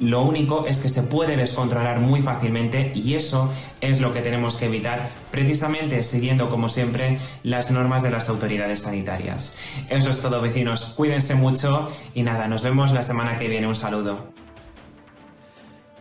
[0.00, 4.56] lo único es que se puede descontrolar muy fácilmente y eso es lo que tenemos
[4.56, 9.56] que evitar precisamente siguiendo como siempre las normas de las autoridades sanitarias.
[9.90, 13.66] Eso es todo vecinos, cuídense mucho y nada, nos vemos la semana que viene.
[13.66, 14.32] Un saludo.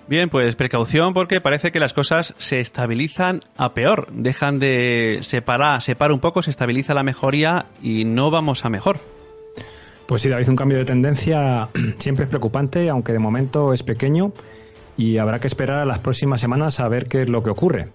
[0.08, 4.08] Bien, pues precaución porque parece que las cosas se estabilizan a peor.
[4.12, 9.00] Dejan de separar, separa un poco, se estabiliza la mejoría y no vamos a mejor.
[10.12, 14.34] Pues sí, David, un cambio de tendencia siempre es preocupante, aunque de momento es pequeño
[14.98, 17.88] y habrá que esperar a las próximas semanas a ver qué es lo que ocurre.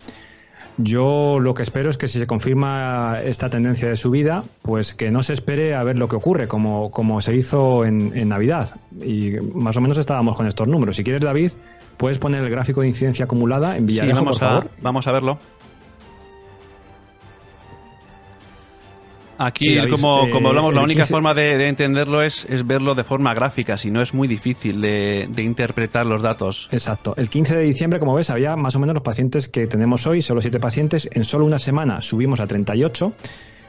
[0.79, 5.11] Yo lo que espero es que si se confirma esta tendencia de subida, pues que
[5.11, 8.77] no se espere a ver lo que ocurre, como, como se hizo en, Navidad.
[8.99, 10.97] Y más o menos estábamos con estos números.
[10.97, 11.53] Si quieres, David,
[11.99, 14.71] puedes poner el gráfico de incidencia acumulada en Villarejo, por favor.
[14.81, 15.39] vamos a verlo.
[19.39, 23.77] Aquí, como, como, hablamos, la única forma de, entenderlo es, es, verlo de forma gráfica,
[23.77, 26.69] si no es muy difícil de, de, interpretar los datos.
[26.73, 27.15] Exacto.
[27.17, 30.23] El 15 de diciembre, como ves, había más o menos los pacientes que tenemos hoy,
[30.23, 31.09] solo 7 pacientes.
[31.13, 33.13] En solo una semana subimos a 38.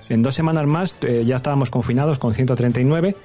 [0.10, 3.15] En dos semanas más eh, ya estábamos confinados con 139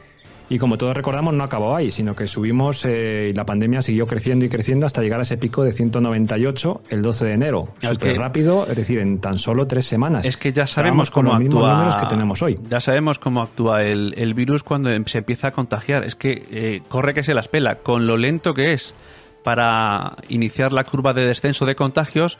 [0.53, 4.07] y como todos recordamos, no acabó ahí, sino que subimos eh, y la pandemia siguió
[4.07, 7.69] creciendo y creciendo hasta llegar a ese pico de 198 el 12 de enero.
[7.81, 10.27] Súper rápido, es decir, en tan solo tres semanas.
[10.27, 11.97] Es que ya sabemos cómo actúa.
[11.99, 12.61] que tenemos hoy.
[12.69, 16.05] Ya sabemos cómo actúa el, virus cuando se empieza a contagiar.
[16.05, 17.77] Es que eh, corre que se las pela.
[17.77, 18.95] Con lo lento que es
[19.43, 22.39] para iniciar la curva de descenso de contagios,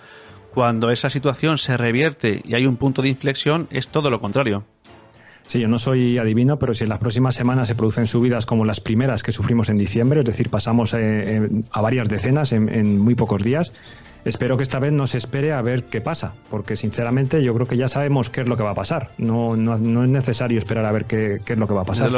[0.53, 4.65] cuando esa situación se revierte y hay un punto de inflexión, es todo lo contrario.
[5.47, 8.65] Sí, yo no soy adivino, pero si en las próximas semanas se producen subidas como
[8.65, 13.15] las primeras que sufrimos en diciembre, es decir, pasamos eh, a varias decenas en, muy
[13.15, 13.73] pocos días,
[14.25, 17.67] espero que esta vez no se espere a ver qué pasa, porque sinceramente yo creo
[17.67, 19.11] que ya sabemos qué es lo que va a pasar.
[19.19, 21.87] No, no, no es necesario esperar a ver qué, qué, es lo que va a
[21.87, 22.11] pasar.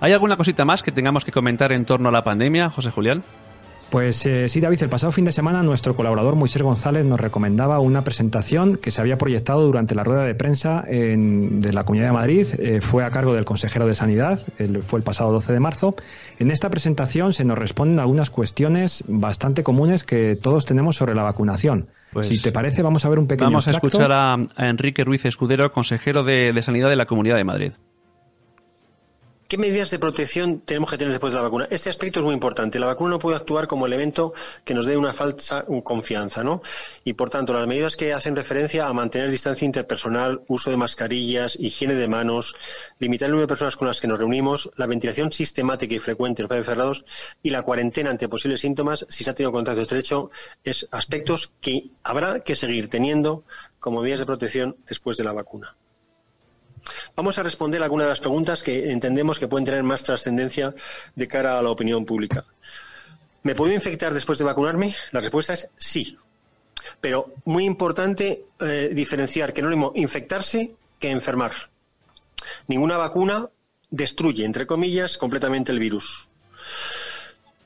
[0.00, 3.22] ¿Hay alguna cosita más que tengamos que comentar en torno a la pandemia, José Julián?
[3.90, 7.80] Pues eh, sí, David, el pasado fin de semana nuestro colaborador Moisés González nos recomendaba
[7.80, 12.12] una presentación que se había proyectado durante la rueda de prensa de la Comunidad de
[12.12, 12.46] Madrid.
[12.58, 14.40] Eh, fue a cargo del consejero de Sanidad,
[14.86, 15.96] fue el pasado 12 de marzo.
[16.38, 21.24] En esta presentación se nos responden algunas cuestiones bastante comunes que todos tenemos sobre la
[21.24, 21.88] vacunación.
[22.12, 25.24] Pues si te parece, vamos a ver un pequeño Vamos a escuchar a, Enrique Ruiz
[25.24, 27.72] Escudero, consejero de Sanidad de la Comunidad de Madrid.
[29.50, 31.66] ¿Qué medidas de protección tenemos que tener después de la vacuna?
[31.72, 32.78] Este aspecto es muy importante.
[32.78, 34.32] La vacuna no puede actuar como elemento
[34.62, 36.62] que nos dé una falsa confianza, ¿no?
[37.02, 41.56] Y por tanto, las medidas que hacen referencia a mantener distancia interpersonal, uso de mascarillas,
[41.58, 42.54] higiene de manos,
[43.00, 46.42] limitar el número de personas con las que nos reunimos, la ventilación sistemática y frecuente
[46.42, 47.04] en los espacios cerrados
[47.42, 50.30] y la cuarentena ante posibles síntomas si se ha tenido contacto estrecho,
[50.62, 53.42] es aspectos que habrá que seguir teniendo
[53.80, 55.74] como medidas de protección después de la vacuna.
[57.16, 60.74] Vamos a responder algunas de las preguntas que entendemos que pueden tener más trascendencia
[61.14, 62.44] de cara a la opinión pública.
[63.42, 64.94] ¿Me puedo infectar después de vacunarme?
[65.12, 66.18] La respuesta es sí.
[67.00, 71.52] Pero muy importante eh, diferenciar que no es lo mismo infectarse que enfermar.
[72.68, 73.48] Ninguna vacuna
[73.90, 76.29] destruye, entre comillas, completamente el virus.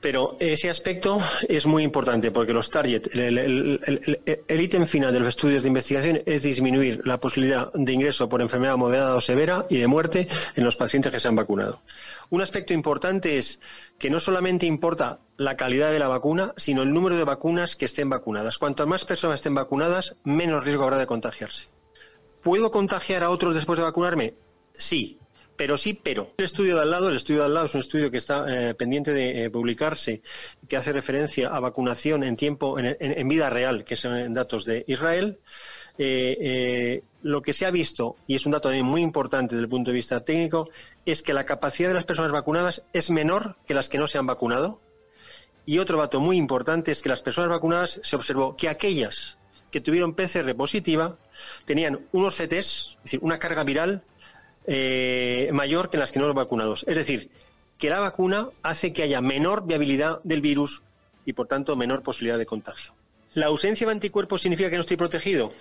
[0.05, 1.17] Pero ese aspecto
[1.49, 6.43] es muy importante porque los target, el, ítem final de los estudios de investigación es
[6.43, 10.75] disminuir la posibilidad de ingreso por enfermedad moderada o severa y de muerte en los
[10.75, 11.81] pacientes que se han vacunado.
[12.29, 13.59] Un aspecto importante es
[13.97, 17.85] que no solamente importa la calidad de la vacuna, sino el número de vacunas que
[17.85, 18.59] estén vacunadas.
[18.59, 21.69] Cuanto más personas estén vacunadas, menos riesgo habrá de contagiarse.
[22.43, 24.35] ¿Puedo contagiar a otros después de vacunarme?
[24.71, 25.17] Sí,
[25.55, 26.31] pero sí, pero.
[26.37, 28.45] El estudio de al lado, el estudio de al lado es un estudio que está
[28.47, 30.21] eh, pendiente de eh, publicarse,
[30.67, 35.39] que hace referencia a vacunación en tiempo, en, vida real, que son datos de Israel.
[35.97, 39.91] Eh, lo que se ha visto, y es un dato muy importante desde el punto
[39.91, 40.69] de vista técnico,
[41.05, 44.17] es que la capacidad de las personas vacunadas es menor que las que no se
[44.17, 44.81] han vacunado.
[45.65, 49.37] Y otro dato muy importante es que las personas vacunadas se observó que aquellas
[49.71, 51.17] que tuvieron PCR positiva
[51.65, 54.03] tenían unos CTs, es decir, una carga viral
[54.67, 56.85] eh, mayor que las que no los vacunados.
[56.87, 57.29] Es decir,
[57.77, 60.81] que la vacuna hace que haya menor viabilidad del virus
[61.25, 62.93] y, por tanto, menor posibilidad de contagio.
[63.33, 65.51] ¿La ausencia de anticuerpos significa que no estoy protegido?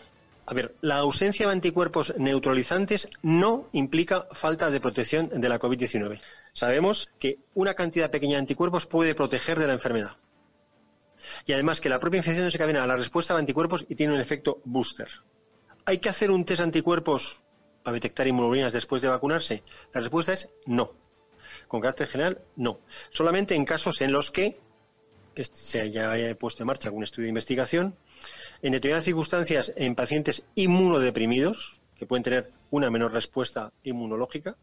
[0.46, 6.20] A ver, la ausencia de anticuerpos neutralizantes no implica falta de protección de la COVID-19.
[6.52, 10.16] Sabemos que una cantidad pequeña de anticuerpos puede proteger de la enfermedad.
[11.46, 14.60] Y además que la propia infección desencadena la respuesta de anticuerpos y tiene un efecto
[14.64, 15.08] booster.
[15.86, 17.40] ¿Hay que hacer un test anticuerpos
[17.84, 19.62] para detectar inmunoglobulinas después de vacunarse?
[19.92, 20.92] La respuesta es no.
[21.68, 22.80] Con carácter general, no.
[23.10, 24.58] Solamente en casos en los que
[25.36, 27.96] se haya puesto en marcha algún estudio de investigación,
[28.62, 34.56] en determinadas circunstancias en pacientes inmunodeprimidos, que pueden tener una menor respuesta inmunológica,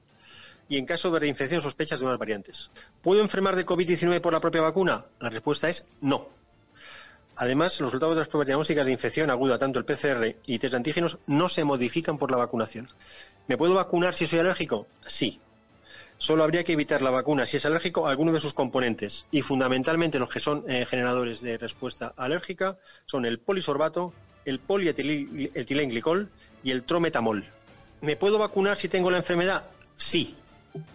[0.67, 2.71] y en caso de reinfección sospechas de unas variantes.
[3.01, 5.05] ¿Puedo enfermar de COVID-19 por la propia vacuna?
[5.19, 6.40] La respuesta es no.
[7.41, 10.73] Además, los resultados de las pruebas diagnósticas de infección aguda, tanto el PCR y test
[10.73, 12.87] de antígenos, no se modifican por la vacunación.
[13.47, 14.85] ¿Me puedo vacunar si soy alérgico?
[15.07, 15.41] Sí.
[16.19, 19.25] Solo habría que evitar la vacuna si es alérgico a alguno de sus componentes.
[19.31, 22.77] Y fundamentalmente los que son eh, generadores de respuesta alérgica
[23.07, 24.13] son el polisorbato,
[24.45, 26.29] el polietilenglicol
[26.63, 27.43] y el trometamol.
[28.01, 29.63] ¿Me puedo vacunar si tengo la enfermedad?
[29.95, 30.35] Sí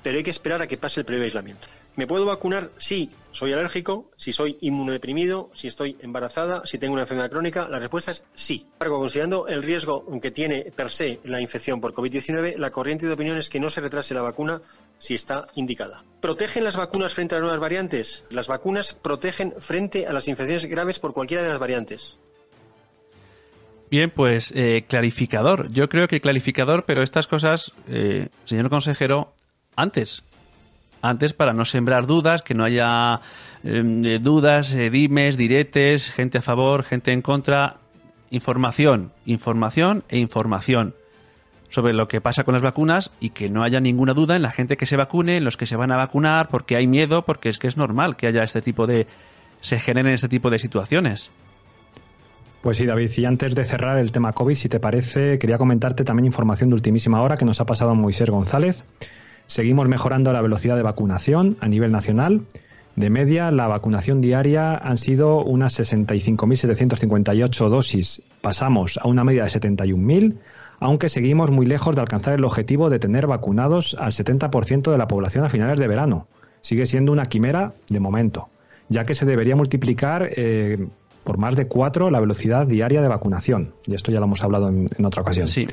[0.03, 1.69] pero hay que esperar a que pase el previo aislamiento.
[1.97, 7.03] ¿Me puedo vacunar si soy alérgico, si soy inmunodeprimido, si estoy embarazada, si tengo una
[7.03, 7.68] enfermedad crónica?
[7.68, 8.66] La respuesta es sí.
[8.79, 13.37] considerando el riesgo que tiene per se la infección por COVID-19, la corriente de opinión
[13.37, 14.61] es que no se retrase la vacuna
[14.99, 16.03] si está indicada.
[16.22, 18.25] ¿Protegen las vacunas frente a las nuevas variantes?
[18.31, 22.16] Las vacunas protegen frente a las infecciones graves por cualquiera de las variantes.
[23.90, 25.70] Bien, pues eh, clarificador.
[25.70, 29.35] Yo creo que clarificador, pero estas cosas, eh, señor consejero,
[29.77, 30.25] antes.
[31.09, 33.21] Antes para no sembrar dudas, que no haya
[33.62, 37.77] em, eh, dudas, eh, dimes, diretes, gente a favor, gente en contra.
[38.31, 40.95] Información, información e información
[41.69, 44.51] sobre lo que pasa con las vacunas y que no haya ninguna duda en la
[44.51, 47.49] gente que se vacune, en los que se van a vacunar, porque hay miedo, porque
[47.49, 49.07] es que es normal que haya este tipo de.
[49.61, 51.31] se generen este tipo de situaciones.
[52.62, 56.03] Pues sí, David, y antes de cerrar el tema COVID, si te parece, quería comentarte
[56.03, 58.83] también información de ultimísima hora que nos ha pasado Moisés González.
[59.47, 62.43] Seguimos mejorando la velocidad de vacunación a nivel nacional.
[62.97, 68.23] De media, la vacunación diaria han sido unas 65.758 dosis.
[68.41, 70.35] Pasamos a una media de 71.000,
[70.81, 75.07] aunque seguimos muy lejos de alcanzar el objetivo de tener vacunados al 70% de la
[75.09, 76.27] población a finales de verano.
[76.61, 78.49] Sigue siendo una quimera de momento,
[78.89, 80.89] ya que se debería multiplicar eh,
[81.23, 83.75] por más de cuatro la velocidad diaria de vacunación.
[83.85, 85.47] Y esto ya lo hemos hablado en, en otra ocasión.
[85.47, 85.67] Sí.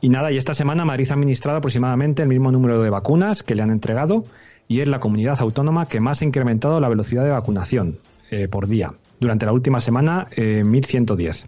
[0.00, 3.54] Y nada, y esta semana Madrid ha administrado aproximadamente el mismo número de vacunas que
[3.54, 4.24] le han entregado
[4.66, 7.98] y es la comunidad autónoma que más ha incrementado la velocidad de vacunación
[8.30, 8.94] eh, por día.
[9.18, 11.46] Durante la última semana, 1.110.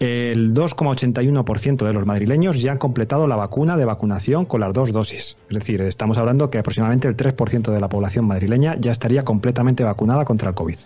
[0.00, 4.74] Eh, el 2,81% de los madrileños ya han completado la vacuna de vacunación con las
[4.74, 5.36] dos dosis.
[5.48, 9.84] Es decir, estamos hablando que aproximadamente el 3% de la población madrileña ya estaría completamente
[9.84, 10.76] vacunada contra el COVID.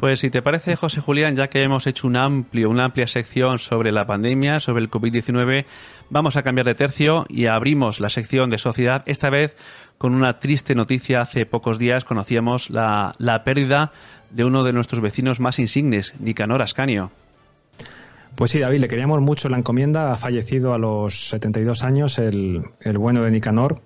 [0.00, 3.58] Pues si te parece, José Julián, ya que hemos hecho un amplio, una amplia sección
[3.58, 5.66] sobre la pandemia, sobre el COVID-19,
[6.08, 9.58] vamos a cambiar de tercio y abrimos la sección de sociedad, esta vez
[9.98, 11.20] con una triste noticia.
[11.20, 13.92] Hace pocos días conocíamos la, pérdida
[14.30, 17.12] de uno de nuestros vecinos más insignes, Nicanor Ascanio.
[18.36, 20.14] Pues sí, David, le queríamos mucho la encomienda.
[20.14, 23.82] Ha fallecido a los 72 años el, el bueno de Nicanor.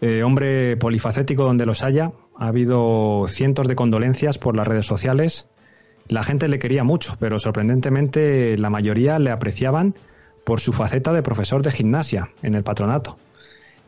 [0.00, 2.12] Eh, hombre polifacético donde los haya.
[2.36, 5.46] Ha habido cientos de condolencias por las redes sociales.
[6.08, 9.94] La gente le quería mucho, pero sorprendentemente la mayoría le apreciaban
[10.44, 13.16] por su faceta de profesor de gimnasia en el patronato.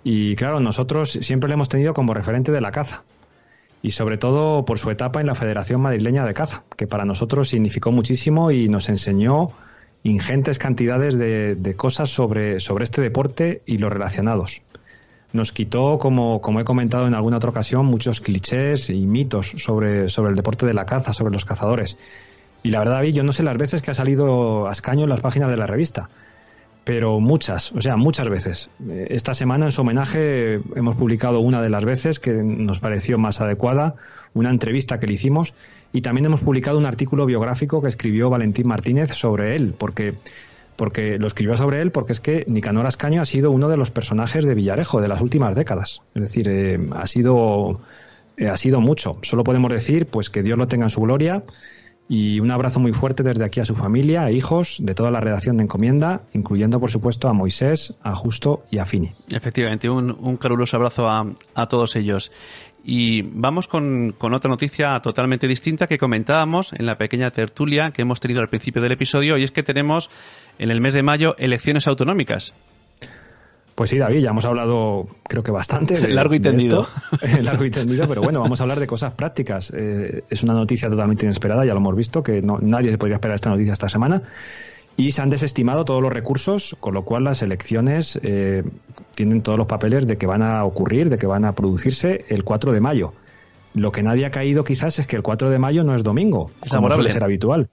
[0.04, 3.02] Y claro, nosotros siempre le hemos tenido como referente de la caza.
[3.82, 7.50] Y sobre todo por su etapa en la Federación Madrileña de Caza, que para nosotros
[7.50, 9.50] significó muchísimo y nos enseñó
[10.02, 14.62] ingentes cantidades de, de cosas sobre, sobre este deporte y los relacionados
[15.32, 20.08] nos quitó, como, como he comentado en alguna otra ocasión, muchos clichés y mitos sobre,
[20.08, 21.98] sobre el deporte de la caza, sobre los cazadores.
[22.62, 25.20] Y la verdad, David, yo no sé las veces que ha salido a en las
[25.20, 26.08] páginas de la revista,
[26.84, 28.70] pero muchas, o sea, muchas veces.
[29.08, 33.40] Esta semana, en su homenaje, hemos publicado una de las veces que nos pareció más
[33.40, 33.96] adecuada,
[34.34, 35.54] una entrevista que le hicimos,
[35.92, 40.14] y también hemos publicado un artículo biográfico que escribió Valentín Martínez sobre él, porque
[40.76, 43.90] porque lo escribió sobre él porque es que Nicanor Ascaño ha sido uno de los
[43.90, 46.02] personajes de Villarejo de las últimas décadas.
[46.14, 47.80] Es decir, eh, ha sido
[48.36, 49.18] eh, ha sido mucho.
[49.22, 51.42] Solo podemos decir pues que Dios lo tenga en su gloria
[52.08, 55.20] y un abrazo muy fuerte desde aquí a su familia, e hijos, de toda la
[55.20, 59.12] redacción de Encomienda, incluyendo por supuesto a Moisés, a Justo y a Fini.
[59.30, 62.30] Efectivamente, un, un caluroso abrazo a, a todos ellos.
[62.84, 68.02] Y vamos con, con, otra noticia totalmente distinta que comentábamos en la pequeña tertulia que
[68.02, 70.08] hemos tenido al principio del episodio, y es que tenemos
[70.58, 72.54] en el mes de mayo elecciones autonómicas.
[73.76, 76.00] Pues sí, David, ya hemos hablado, creo que bastante.
[76.00, 76.88] De, largo y tendido.
[77.42, 79.70] largo y tendido, pero bueno, vamos a hablar de cosas prácticas.
[79.76, 83.16] Eh, es una noticia totalmente inesperada, ya lo hemos visto, que no, nadie se podría
[83.16, 84.22] esperar esta noticia esta semana.
[84.96, 88.64] Y se han desestimado todos los recursos, con lo cual las elecciones eh,
[89.14, 92.44] tienen todos los papeles de que van a ocurrir, de que van a producirse el
[92.44, 93.12] 4 de mayo.
[93.74, 96.50] lo que nadie ha caído quizás es que el 4 de mayo no es domingo,
[96.62, 97.68] es como suele ser habitual.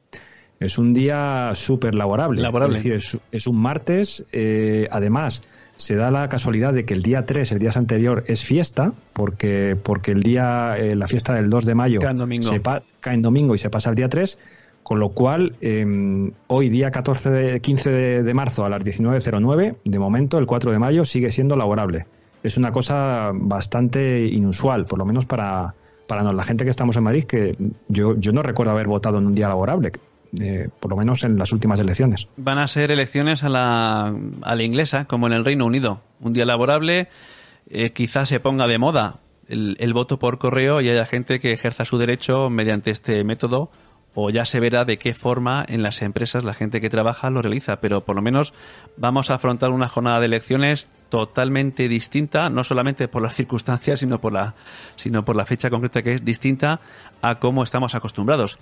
[0.64, 2.41] Es un día súper laborable.
[2.41, 2.78] laborable.
[2.78, 4.26] Es decir, es, un martes.
[4.32, 5.41] Eh, además,
[5.76, 9.76] se da la casualidad de que el día 3, el día anterior, es fiesta, porque,
[9.82, 12.47] porque el día, eh, la fiesta del 2 de mayo cae en domingo.
[12.47, 14.39] Se cae en domingo y se pasa el día 3.
[14.84, 17.89] Con lo cual, em, hoy día 14 de, 15
[18.22, 22.05] de, marzo a las 19.09, de momento el 4 de mayo sigue siendo laborable.
[22.43, 25.74] Es una cosa bastante inusual, por lo menos para,
[26.05, 27.55] para la gente que estamos en Madrid, que
[27.88, 29.93] yo, yo no recuerdo haber votado en un día laborable.
[30.79, 32.27] Por lo menos en las últimas elecciones.
[32.38, 36.01] Van a ser elecciones a la, inglesa, como en el Reino Unido.
[36.19, 37.09] Un día laborable,
[37.69, 41.86] eh, quizás se ponga de moda el, voto por correo y haya gente que ejerza
[41.86, 43.69] su derecho mediante este método
[44.16, 47.41] o ya se verá de qué forma en las empresas la gente que trabaja lo
[47.41, 48.53] realiza, pero por lo menos
[48.97, 54.20] vamos a afrontar una jornada de elecciones totalmente distinta, no solamente por las circunstancias, sino
[54.20, 54.55] por la,
[54.95, 56.80] sino por la fecha concreta que es distinta
[57.22, 58.59] a cómo estamos acostumbrados.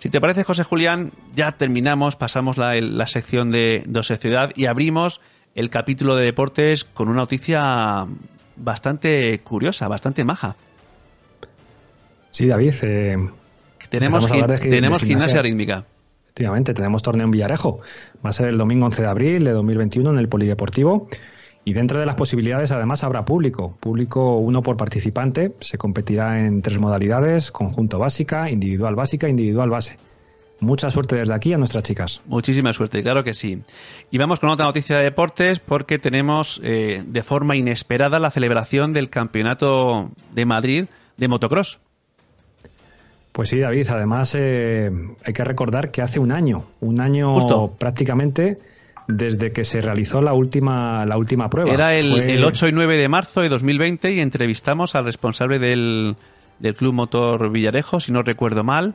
[0.00, 4.66] Si te parece, José Julián, ya terminamos, pasamos la, la sección de, de Ciudad y
[4.66, 5.20] abrimos
[5.54, 8.06] el capítulo de deportes con una noticia
[8.56, 10.56] bastante curiosa, bastante maja.
[12.30, 13.16] Sí, David, eh,
[13.88, 14.26] tenemos,
[14.60, 15.84] tenemos gimnasia, rítmica.
[16.24, 17.80] Efectivamente, tenemos torneo en Villarejo.
[18.24, 21.08] Va a ser el domingo 11 de abril de 2021 en el Polideportivo.
[21.64, 23.76] Y dentro de las posibilidades, además, habrá público.
[23.80, 25.54] Público uno por participante.
[25.60, 29.98] Se competirá en tres modalidades: conjunto básica, individual básica, individual base.
[30.60, 32.20] Mucha suerte desde aquí a nuestras chicas.
[32.26, 33.62] Muchísima suerte, claro que sí.
[34.10, 38.92] Y vamos con otra noticia de deportes porque tenemos eh, de forma inesperada la celebración
[38.92, 40.84] del Campeonato de Madrid
[41.16, 41.80] de motocross.
[43.32, 43.88] Pues sí, David.
[43.90, 44.90] Además, eh,
[45.24, 47.36] hay que recordar que hace un año, un año
[47.78, 48.58] prácticamente
[49.06, 51.72] desde que se realizó la última, la última prueba.
[51.72, 56.16] Era el, 8 y 9 de marzo de 2020 y entrevistamos al responsable del,
[56.58, 58.94] del Club Motor Villarejo, si no recuerdo mal,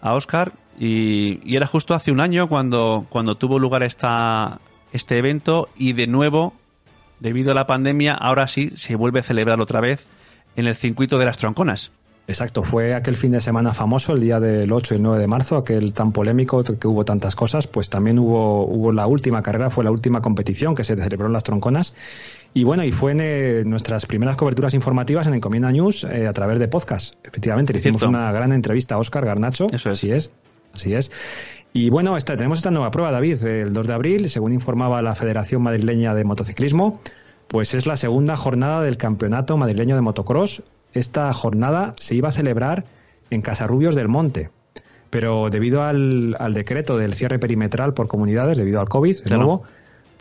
[0.00, 0.52] a Oscar.
[0.78, 4.60] Y, y, era justo hace un año cuando, cuando tuvo lugar esta,
[4.92, 6.54] este evento y de nuevo,
[7.18, 10.06] debido a la pandemia, ahora sí se vuelve a celebrar otra vez
[10.56, 11.90] en el circuito de las Tronconas.
[12.28, 15.26] Exacto, fue aquel fin de semana famoso, el día del 8 y el 9 de
[15.26, 19.70] marzo, aquel tan polémico que hubo tantas cosas, pues también hubo, hubo la última carrera,
[19.70, 21.94] fue la última competición que se celebró en las Tronconas.
[22.52, 26.32] Y bueno, y fue en eh, nuestras primeras coberturas informativas en Encomienda News eh, a
[26.34, 27.14] través de podcast.
[27.24, 29.66] Efectivamente, le hicimos una gran entrevista a Óscar Garnacho.
[29.72, 30.30] Eso Así es,
[30.74, 31.10] así es.
[31.72, 35.14] Y bueno, esta, tenemos esta nueva prueba, David, el 2 de abril, según informaba la
[35.14, 37.00] Federación Madrileña de Motociclismo,
[37.46, 40.62] pues es la segunda jornada del Campeonato Madrileño de Motocross
[40.92, 42.84] esta jornada se iba a celebrar
[43.30, 44.50] en Casarrubios del Monte,
[45.10, 49.62] pero debido al, decreto del cierre perimetral por comunidades, debido al COVID, de nuevo,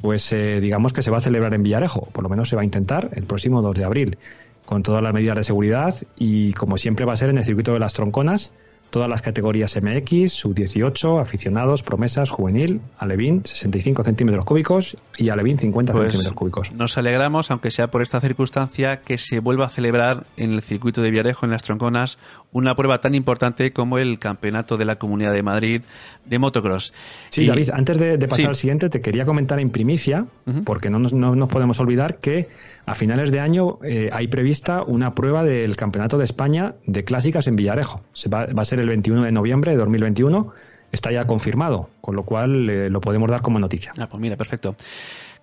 [0.01, 2.61] pues eh, digamos que se va a celebrar en Villarejo, por lo menos se va
[2.61, 4.18] a intentar el próximo 2 de abril,
[4.65, 7.74] con todas las medidas de seguridad y como siempre va a ser en el circuito
[7.74, 8.51] de las Tronconas,
[8.89, 15.91] todas las categorías MX, sub-18, aficionados, promesas, juvenil, alevín 65 centímetros cúbicos y alevín 50
[15.93, 16.71] pues centímetros cúbicos.
[16.71, 21.01] Nos alegramos, aunque sea por esta circunstancia, que se vuelva a celebrar en el circuito
[21.01, 22.17] de Viarejo, en las Tronconas,
[22.51, 25.81] una prueba tan importante como el Campeonato de la Comunidad de Madrid
[26.25, 26.93] de motocross.
[27.29, 30.25] Sí, David, antes de, pasar al siguiente, te quería comentar en primicia,
[30.65, 32.47] porque no no nos podemos olvidar que
[32.88, 37.45] a finales de año eh, hay prevista una prueba del Campeonato de España de Clásicas
[37.47, 38.01] en Villarejo.
[38.13, 40.53] Se va, a ser el 21 de noviembre de 2021.
[40.93, 43.91] Está ya confirmado, con lo cual eh, lo podemos dar como noticia.
[43.99, 44.77] Ah, pues mira, perfecto.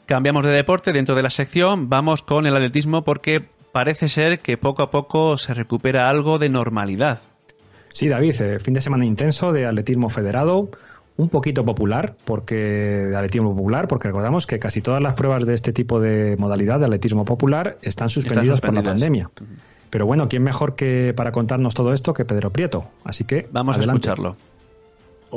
[0.06, 1.90] Cambiamos de deporte dentro de la sección.
[1.90, 6.48] Vamos con el atletismo porque parece ser que poco a poco se recupera algo de
[6.48, 7.20] normalidad.
[7.92, 10.70] Sí, David, eh, fin de semana intenso de atletismo federado
[11.16, 15.54] un poquito popular, porque de atletismo popular, porque recordamos que casi todas las pruebas de
[15.54, 19.30] este tipo de modalidad de atletismo popular están suspendidas, por la pandemia.
[19.90, 22.86] Pero bueno, ¿quién mejor que para contarnos todo esto que Pedro Prieto?
[23.04, 24.36] Así que vamos a escucharlo.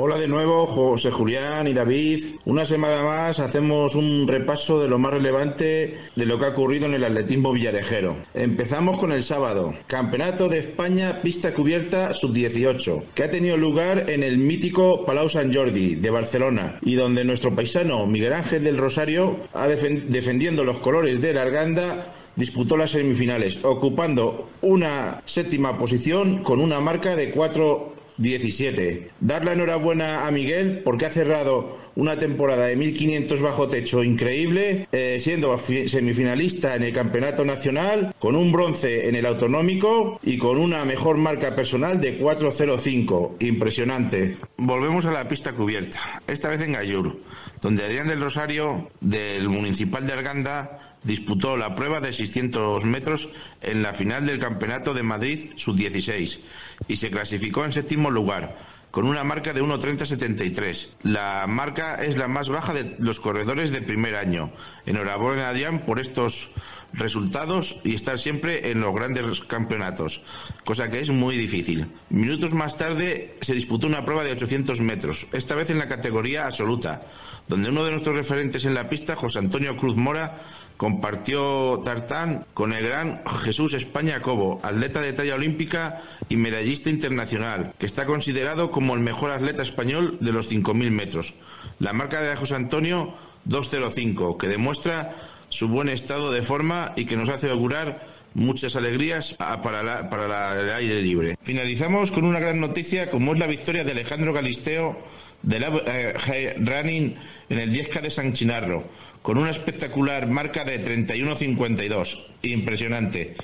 [0.00, 2.36] Hola de nuevo, José Julián y David.
[2.44, 6.86] Una semana más hacemos un repaso de lo más relevante de lo que ha ocurrido
[6.86, 8.14] en el atletismo villarejero.
[8.32, 14.22] Empezamos con el sábado, Campeonato de España Pista Cubierta Sub-18, que ha tenido lugar en
[14.22, 19.40] el mítico Palau Sant Jordi de Barcelona y donde nuestro paisano Miguel Ángel del Rosario,
[19.52, 26.60] ha defendiendo los colores de la Arganda, disputó las semifinales, ocupando una séptima posición con
[26.60, 29.10] una marca de 4 17.
[29.20, 34.86] Dar la enhorabuena a Miguel porque ha cerrado una temporada de 1500 bajo techo increíble,
[34.92, 40.58] eh, siendo semifinalista en el Campeonato Nacional, con un bronce en el Autonómico y con
[40.58, 43.36] una mejor marca personal de 4.05.
[43.40, 44.36] Impresionante.
[44.56, 45.98] Volvemos a la pista cubierta,
[46.28, 47.18] esta vez en Gallur,
[47.60, 53.30] donde Adrián del Rosario, del Municipal de Arganda, disputó la prueba de 600 metros
[53.60, 56.40] en la final del Campeonato de Madrid Sub-16
[56.88, 58.56] y se clasificó en séptimo lugar
[58.90, 60.88] con una marca de 1.30.73.
[61.02, 64.50] La marca es la más baja de los corredores de primer año.
[64.86, 66.50] Enhorabuena, Adrián, por estos
[66.92, 70.22] resultados y estar siempre en los grandes campeonatos,
[70.64, 71.86] cosa que es muy difícil.
[72.10, 76.46] Minutos más tarde se disputó una prueba de 800 metros, esta vez en la categoría
[76.46, 77.02] absoluta,
[77.46, 80.38] donde uno de nuestros referentes en la pista, José Antonio Cruz Mora,
[80.76, 87.74] compartió tartán con el gran Jesús España Cobo, atleta de talla olímpica y medallista internacional,
[87.78, 91.34] que está considerado como el mejor atleta español de los 5.000 metros.
[91.80, 93.14] La marca de José Antonio
[93.44, 95.16] 205, que demuestra
[95.48, 100.70] su buen estado de forma y que nos hace augurar muchas alegrías para, para el
[100.72, 101.36] aire libre.
[101.42, 104.98] Finalizamos con una gran noticia como es la victoria de Alejandro Galisteo
[105.42, 107.16] de la eh, Running
[107.48, 108.84] en el 10K de San Chinarro
[109.22, 112.26] con una espectacular marca de 31.52.
[112.42, 113.34] Impresionante.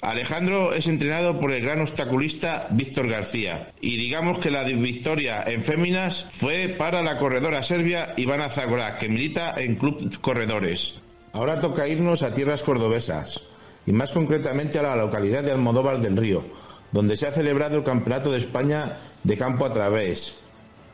[0.00, 5.62] Alejandro es entrenado por el gran obstaculista Víctor García y digamos que la victoria en
[5.62, 11.03] féminas fue para la corredora serbia Ivana Zagora, que milita en Club Corredores.
[11.34, 13.42] Ahora toca irnos a tierras cordobesas
[13.86, 16.44] y más concretamente a la localidad de Almodóvar del Río,
[16.92, 20.36] donde se ha celebrado el Campeonato de España de campo a través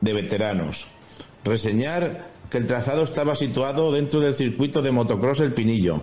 [0.01, 0.86] de veteranos.
[1.45, 6.01] Reseñar que el trazado estaba situado dentro del circuito de motocross El Pinillo.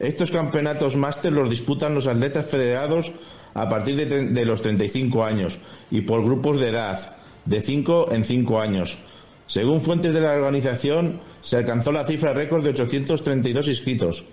[0.00, 3.12] Estos campeonatos máster los disputan los atletas federados
[3.54, 5.58] a partir de, de, los 35 años
[5.92, 8.98] y por grupos de edad, de 5 en 5 años.
[9.46, 14.24] Según fuentes de la organización, se alcanzó la cifra récord de 832 inscritos.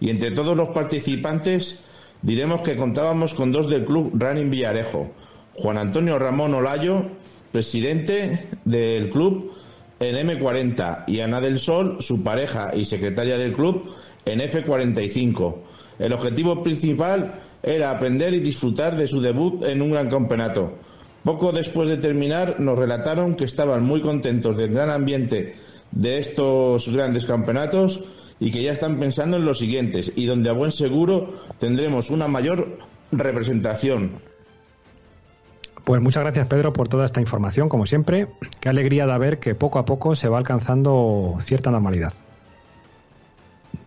[0.00, 1.84] Y entre todos los participantes,
[2.22, 5.10] diremos que contábamos con dos del club Running Villarejo,
[5.54, 7.04] Juan Antonio Ramón Olayo,
[7.52, 9.52] presidente del club,
[10.00, 13.88] en M40 y Ana del Sol, su pareja y secretaria del club,
[14.24, 15.56] en F45.
[15.98, 20.72] El objetivo principal era aprender y disfrutar de su debut en un gran campeonato.
[21.24, 25.56] Poco después de terminar nos relataron que estaban muy contentos del gran ambiente
[25.90, 28.04] de estos grandes campeonatos
[28.38, 32.28] y que ya están pensando en los siguientes y donde a buen seguro tendremos una
[32.28, 32.78] mayor
[33.10, 34.10] representación.
[35.84, 38.28] Pues muchas gracias Pedro por toda esta información, como siempre.
[38.60, 42.12] Qué alegría de ver que poco a poco se va alcanzando cierta normalidad.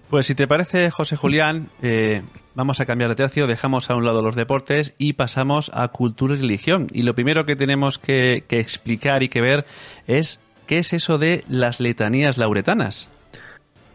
[0.10, 2.22] Pues si te parece, José Julián, eh,
[2.58, 6.34] vamos a cambiar de tercio, dejamos a un lado los deportes y pasamos a cultura
[6.34, 6.88] y religión.
[6.92, 9.66] Y lo primero que tenemos que, explicar y que ver
[10.08, 13.10] es qué es eso de las letanías lauretanas.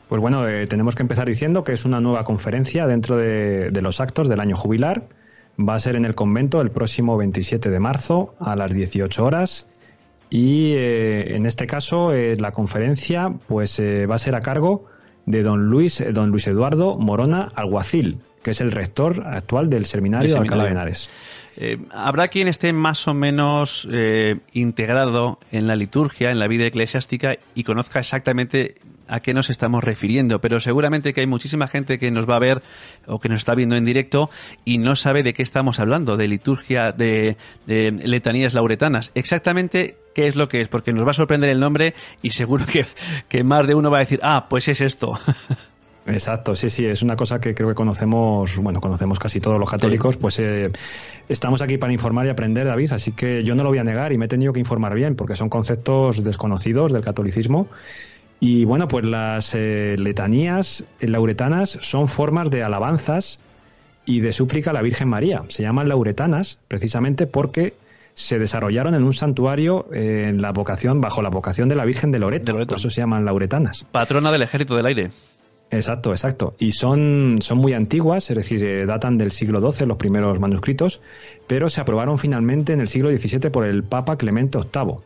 [0.09, 4.01] Pues bueno, eh, tenemos que empezar diciendo que es una nueva conferencia dentro de los
[4.01, 5.09] actos del año jubilar
[5.59, 9.69] va a ser en el convento el próximo 27 de marzo a las 18 horas
[10.31, 14.87] y eh, en este caso eh, la conferencia pues va a ser a cargo
[15.27, 20.33] de don Luis don Luis Eduardo Morona Alguacil que es el rector actual del seminario,
[20.33, 21.09] de Alcalá de Henares.
[21.91, 23.87] Habrá quien esté más o menos
[24.53, 28.77] integrado en la liturgia, en la vida eclesiástica y conozca exactamente
[29.13, 32.39] a qué nos estamos refiriendo, pero seguramente que hay muchísima gente que nos va a
[32.39, 32.63] ver
[33.07, 34.31] o que nos está viendo en directo
[34.65, 37.37] y no sabe de qué estamos hablando, de liturgia, de,
[37.67, 39.11] letanías lauretanas.
[39.15, 42.65] Exactamente qué es lo que es, porque nos va a sorprender el nombre y seguro
[42.65, 42.87] que,
[43.29, 45.19] que más de uno va a decir, ah, pues es esto.
[46.07, 49.71] Exacto, sí, sí, es una cosa que creo que conocemos, bueno, conocemos casi todos los
[49.71, 50.71] católicos, pues eh,
[51.29, 54.13] estamos aquí para informar y aprender, David, así que yo no lo voy a negar
[54.13, 57.69] y me he tenido que informar bien, porque son conceptos desconocidos del catolicismo
[58.45, 63.39] y bueno, pues las eh, letanías lauretanas son formas de alabanzas
[64.05, 65.45] y de súplica a la Virgen María.
[65.47, 67.75] Se llaman lauretanas precisamente porque
[68.15, 72.11] se desarrollaron en un santuario eh, en la vocación, bajo la vocación de la Virgen
[72.11, 72.53] de Loreto.
[72.53, 73.87] Por eso se llaman lauretanas.
[73.93, 75.11] Patrona del Ejército del Aire.
[75.73, 76.55] Exacto, exacto.
[76.59, 81.01] Y son, son muy antiguas, es decir, eh, datan del siglo XII los primeros manuscritos,
[81.47, 84.97] pero se aprobaron finalmente en el siglo XVII por el Papa Clemente VIII.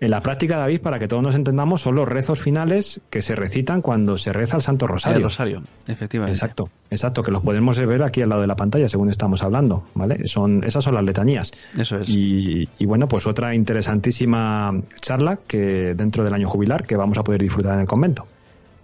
[0.00, 3.34] En la práctica, David, para que todos nos entendamos, son los rezos finales que se
[3.34, 5.16] recitan cuando se reza el Santo Rosario.
[5.16, 6.36] El Rosario, efectivamente.
[6.36, 9.82] Exacto, exacto, que los podemos ver aquí al lado de la pantalla, según estamos hablando,
[9.94, 10.28] ¿vale?
[10.28, 11.50] Son, esas son las letanías.
[11.76, 12.08] Eso es.
[12.08, 17.24] Y, y bueno, pues otra interesantísima charla que dentro del año jubilar que vamos a
[17.24, 18.28] poder disfrutar en el convento.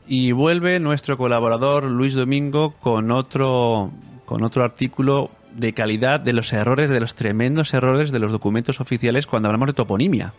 [0.07, 3.91] Y vuelve nuestro colaborador Luis Domingo con otro,
[4.27, 8.81] con otro artículo de calidad de los errores, de los tremendos errores de los documentos
[8.81, 10.35] oficiales cuando hablamos de toponimia.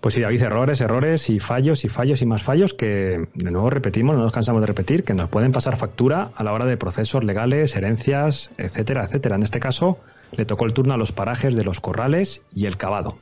[0.00, 3.68] Pues sí, David, errores, errores y fallos y fallos y más fallos que, de nuevo
[3.68, 6.76] repetimos, no nos cansamos de repetir, que nos pueden pasar factura a la hora de
[6.76, 9.34] procesos legales, herencias, etcétera, etcétera.
[9.34, 9.98] En este caso,
[10.32, 13.18] le tocó el turno a los parajes de los corrales y el cavado.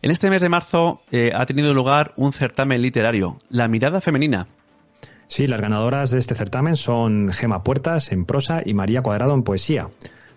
[0.00, 4.48] En este mes de marzo eh, ha tenido lugar un certamen literario, La mirada femenina.
[5.32, 9.44] Sí, las ganadoras de este certamen son Gema Puertas en prosa y María Cuadrado en
[9.44, 9.88] poesía.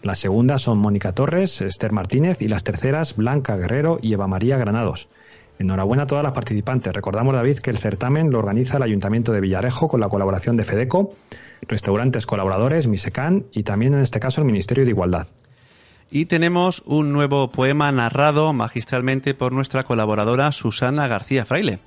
[0.01, 4.57] Las segundas son Mónica Torres, Esther Martínez y las terceras Blanca Guerrero y Eva María
[4.57, 5.09] Granados.
[5.59, 6.93] Enhorabuena a todas las participantes.
[6.93, 10.63] Recordamos, David, que el certamen lo organiza el Ayuntamiento de Villarejo con la colaboración de
[10.63, 11.13] FEDECO,
[11.67, 15.27] restaurantes colaboradores, Misecan y también en este caso el Ministerio de Igualdad.
[16.09, 21.81] Y tenemos un nuevo poema narrado magistralmente por nuestra colaboradora Susana García Fraile.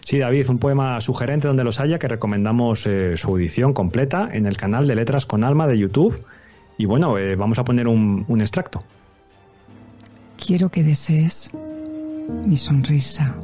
[0.00, 4.46] Sí, David, un poema sugerente donde los haya que recomendamos eh, su edición completa en
[4.46, 6.24] el canal de Letras con Alma de YouTube.
[6.76, 8.82] Y bueno, eh, vamos a poner un, un extracto.
[10.36, 11.50] Quiero que desees
[12.44, 13.34] mi sonrisa,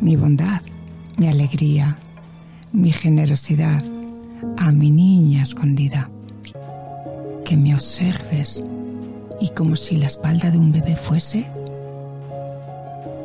[0.00, 0.62] mi bondad,
[1.16, 1.96] mi alegría,
[2.72, 3.82] mi generosidad
[4.56, 6.10] a mi niña escondida.
[7.44, 8.62] Que me observes
[9.40, 11.46] y como si la espalda de un bebé fuese,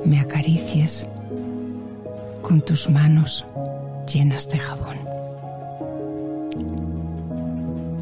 [0.05, 1.07] me acaricies
[2.43, 3.45] con tus manos
[4.13, 4.97] llenas de jabón.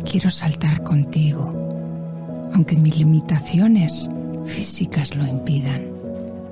[0.04, 4.10] Quiero saltar contigo, aunque mis limitaciones
[4.46, 5.86] físicas lo impidan.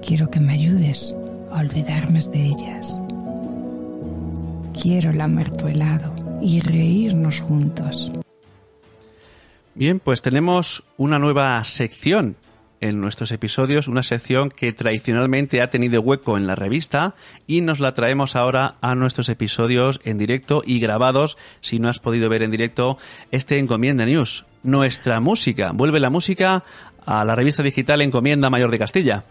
[0.05, 1.13] Quiero que me ayudes
[1.51, 2.95] a olvidarme de ellas.
[4.79, 8.11] Quiero lamer tu helado y reírnos juntos.
[9.73, 12.37] Bien, pues tenemos una nueva sección
[12.81, 17.15] en nuestros episodios, una sección que tradicionalmente ha tenido hueco en la revista
[17.47, 21.37] y nos la traemos ahora a nuestros episodios en directo y grabados.
[21.61, 22.97] Si no has podido ver en directo
[23.31, 25.71] este Encomienda News, nuestra música.
[25.73, 26.63] Vuelve la música
[27.05, 29.23] a la revista digital Encomienda Mayor de Castilla.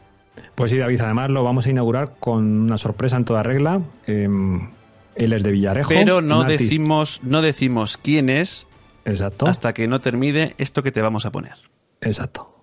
[0.55, 3.81] Pues sí, David, además lo vamos a inaugurar con una sorpresa en toda regla.
[4.07, 5.89] él es de Villarejo.
[5.89, 8.69] Pero no decimos, no decimos quién es,
[9.09, 9.47] Exacto.
[9.47, 11.55] Hasta que no termine esto que te vamos a poner.
[12.01, 12.58] Exacto.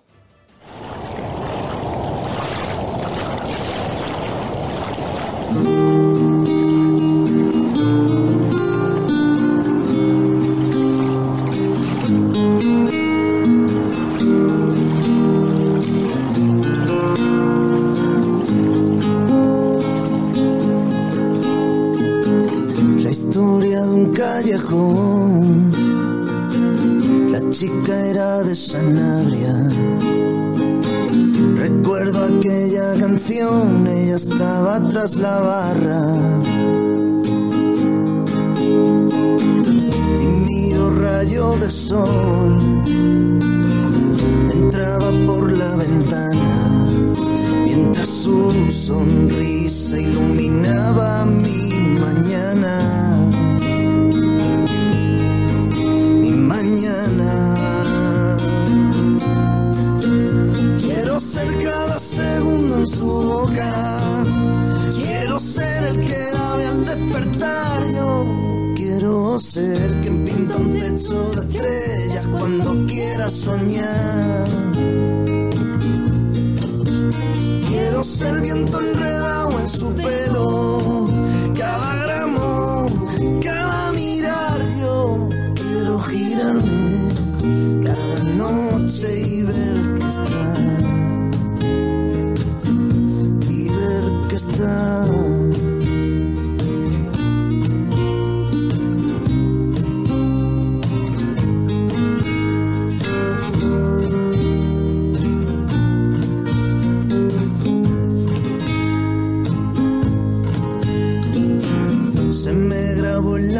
[34.96, 35.85] Tras la barra.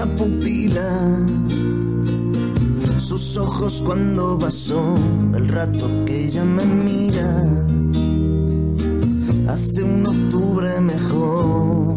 [0.06, 1.26] La pupila
[2.98, 4.96] sus ojos cuando pasó
[5.34, 7.44] el rato que ella me mira.
[9.48, 11.96] Hace un octubre mejor.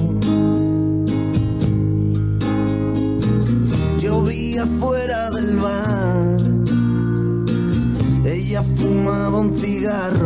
[3.99, 6.41] Llovía fuera del bar.
[8.25, 10.18] Ella fumaba un cigarro.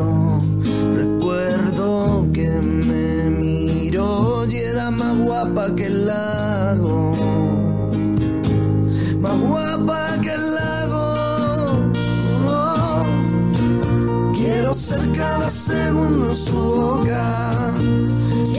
[16.43, 17.07] Su.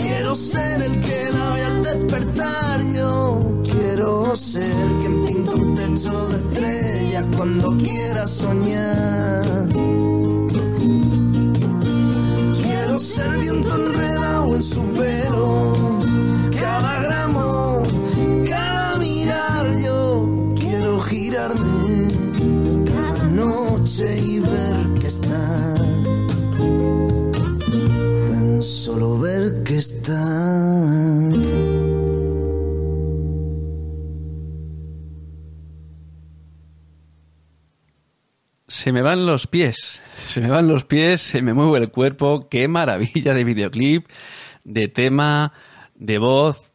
[0.01, 2.83] Quiero ser el que la ve al despertar.
[2.95, 8.64] Yo quiero ser quien pinta un techo de estrellas cuando quiera soñar.
[38.85, 42.51] Se me van los pies, se me van los pies, se me mueve el cuerpo.
[42.51, 44.07] Qué maravilla de videoclip,
[44.63, 45.55] de tema,
[45.95, 46.71] de voz.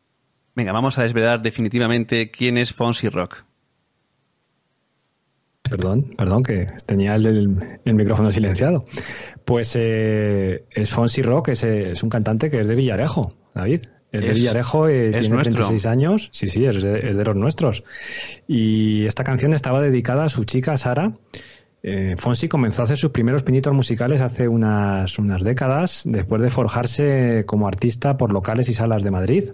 [0.56, 3.44] Venga, vamos a desvelar definitivamente quién es Fonsi Rock.
[5.62, 8.86] Perdón, perdón, que tenía el, el, micrófono silenciado.
[9.46, 13.82] Pues eh, es Fonsi Rock, es, es, un cantante que es de Villarejo, David.
[14.12, 15.54] Es, de Villarejo, eh, tiene nuestro.
[15.54, 16.30] 36 años.
[16.32, 17.84] Sí, sí, es de, es de los nuestros.
[18.48, 21.14] Y esta canción estaba dedicada a su chica Sara.
[21.82, 27.46] Eh, Fonsi comenzó a hacer sus primeros pinitos musicales hace unas, décadas, después de forjarse
[27.46, 29.52] como artista por locales y salas de Madrid.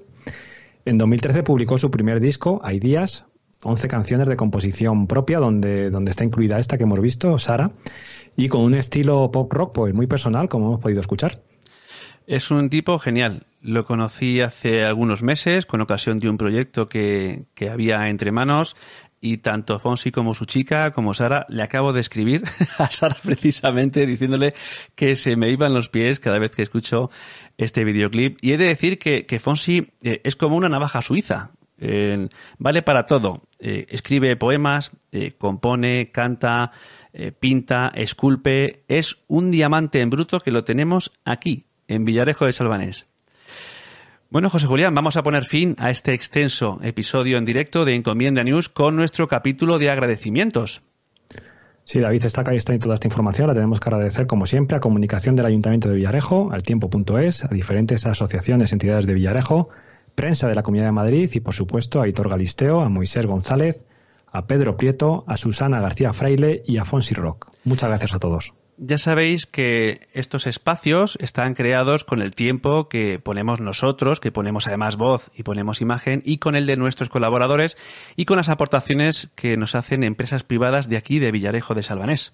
[0.86, 3.26] En 2013 publicó su primer disco, Hay días,
[3.64, 7.72] 11 canciones de composición propia, donde, está incluida esta que hemos visto, Sara,
[8.36, 11.42] y con un estilo pop rock pues muy personal, como hemos podido escuchar.
[12.28, 13.46] Es un tipo genial.
[13.62, 18.76] Lo conocí hace algunos meses con ocasión de un proyecto que había entre manos
[19.26, 22.44] y tanto Fonsi como su chica, como Sara, le acabo de escribir
[22.78, 24.54] a Sara precisamente diciéndole
[24.94, 27.10] que se me iban los pies cada vez que escucho
[27.58, 28.38] este videoclip.
[28.42, 31.50] Y he de decir que, Fonsi eh, es como una navaja suiza.
[31.80, 33.42] Eh, vale para todo.
[33.58, 34.92] Eh, escribe poemas,
[35.40, 36.72] compone, canta,
[37.40, 38.84] pinta, esculpe.
[38.88, 43.08] Es un diamante en bruto que lo tenemos aquí, en Villarejo de Salvanés.
[44.30, 48.44] Bueno, José Julián, vamos a poner fin a este extenso episodio en directo de Encomienda
[48.44, 50.82] News con nuestro capítulo de agradecimientos.
[51.86, 53.48] Sí, David, está, está en toda esta información.
[53.48, 57.48] La tenemos que agradecer, como siempre, a Comunicación del Ayuntamiento de Villarejo, al tiempo.es, a
[57.50, 59.70] diferentes asociaciones, entidades de Villarejo,
[60.16, 63.86] prensa de la Comunidad de Madrid y, por supuesto, a Hitor Galisteo, a Moisés González,
[64.32, 67.52] a Pedro Prieto, a Susana García Fraile y a Fonsi Rock.
[67.64, 68.56] Muchas gracias a todos.
[68.78, 74.68] Ya sabéis que estos espacios están creados con el tiempo que ponemos nosotros, que ponemos
[74.68, 77.78] además voz y ponemos imagen, y con el de nuestros colaboradores
[78.18, 82.34] y con las aportaciones que nos hacen empresas privadas de aquí, de Villarejo de Salvanés.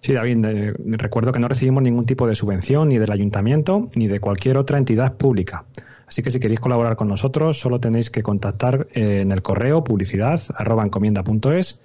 [0.00, 4.08] Sí, David, eh, recuerdo que no recibimos ningún tipo de subvención ni del ayuntamiento ni
[4.08, 5.66] de cualquier otra entidad pública.
[6.06, 10.42] Así que si queréis colaborar con nosotros, solo tenéis que contactar en el correo publicidad
[10.58, 11.78] encomienda.es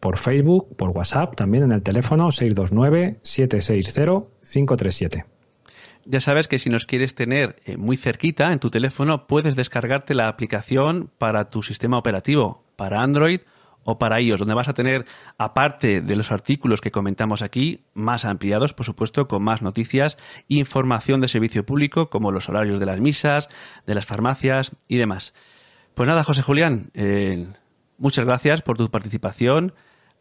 [0.00, 5.24] por Facebook, por WhatsApp, también en el teléfono 629-760-537.
[6.08, 10.14] Ya sabes que si nos quieres tener eh, muy cerquita en tu teléfono, puedes descargarte
[10.14, 13.40] la aplicación para tu sistema operativo, para Android
[13.82, 15.04] o para iOS, donde vas a tener,
[15.38, 20.16] aparte de los artículos que comentamos aquí, más ampliados, por supuesto, con más noticias,
[20.48, 23.48] información de servicio público, como los horarios de las misas,
[23.86, 25.34] de las farmacias y demás.
[25.94, 27.46] Pues nada, José Julián, eh,
[27.96, 29.72] muchas gracias por tu participación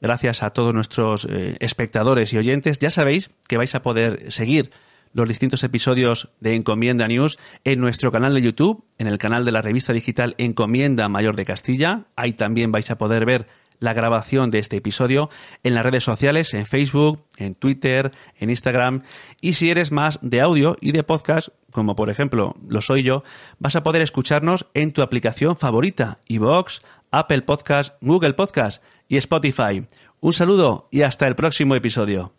[0.06, 2.78] gracias a todos nuestros eh, espectadores y oyentes.
[2.78, 4.70] Ya sabéis que vais a poder seguir
[5.14, 9.52] los distintos episodios de Encomienda News en nuestro canal de YouTube, en el canal de
[9.52, 12.04] la revista digital Encomienda Mayor de Castilla.
[12.16, 13.48] Ahí también vais a poder ver
[13.80, 15.32] la grabación de este episodio
[15.64, 19.02] en las redes sociales, en Facebook, en Twitter, en Instagram.
[19.42, 23.24] Y si eres más de audio y de podcast, como por ejemplo lo soy yo,
[23.58, 29.86] vas a poder escucharnos en tu aplicación favorita, iVoox, Apple Podcast, Google Podcast y Spotify.
[30.20, 32.34] Un saludo y hasta el próximo episodio.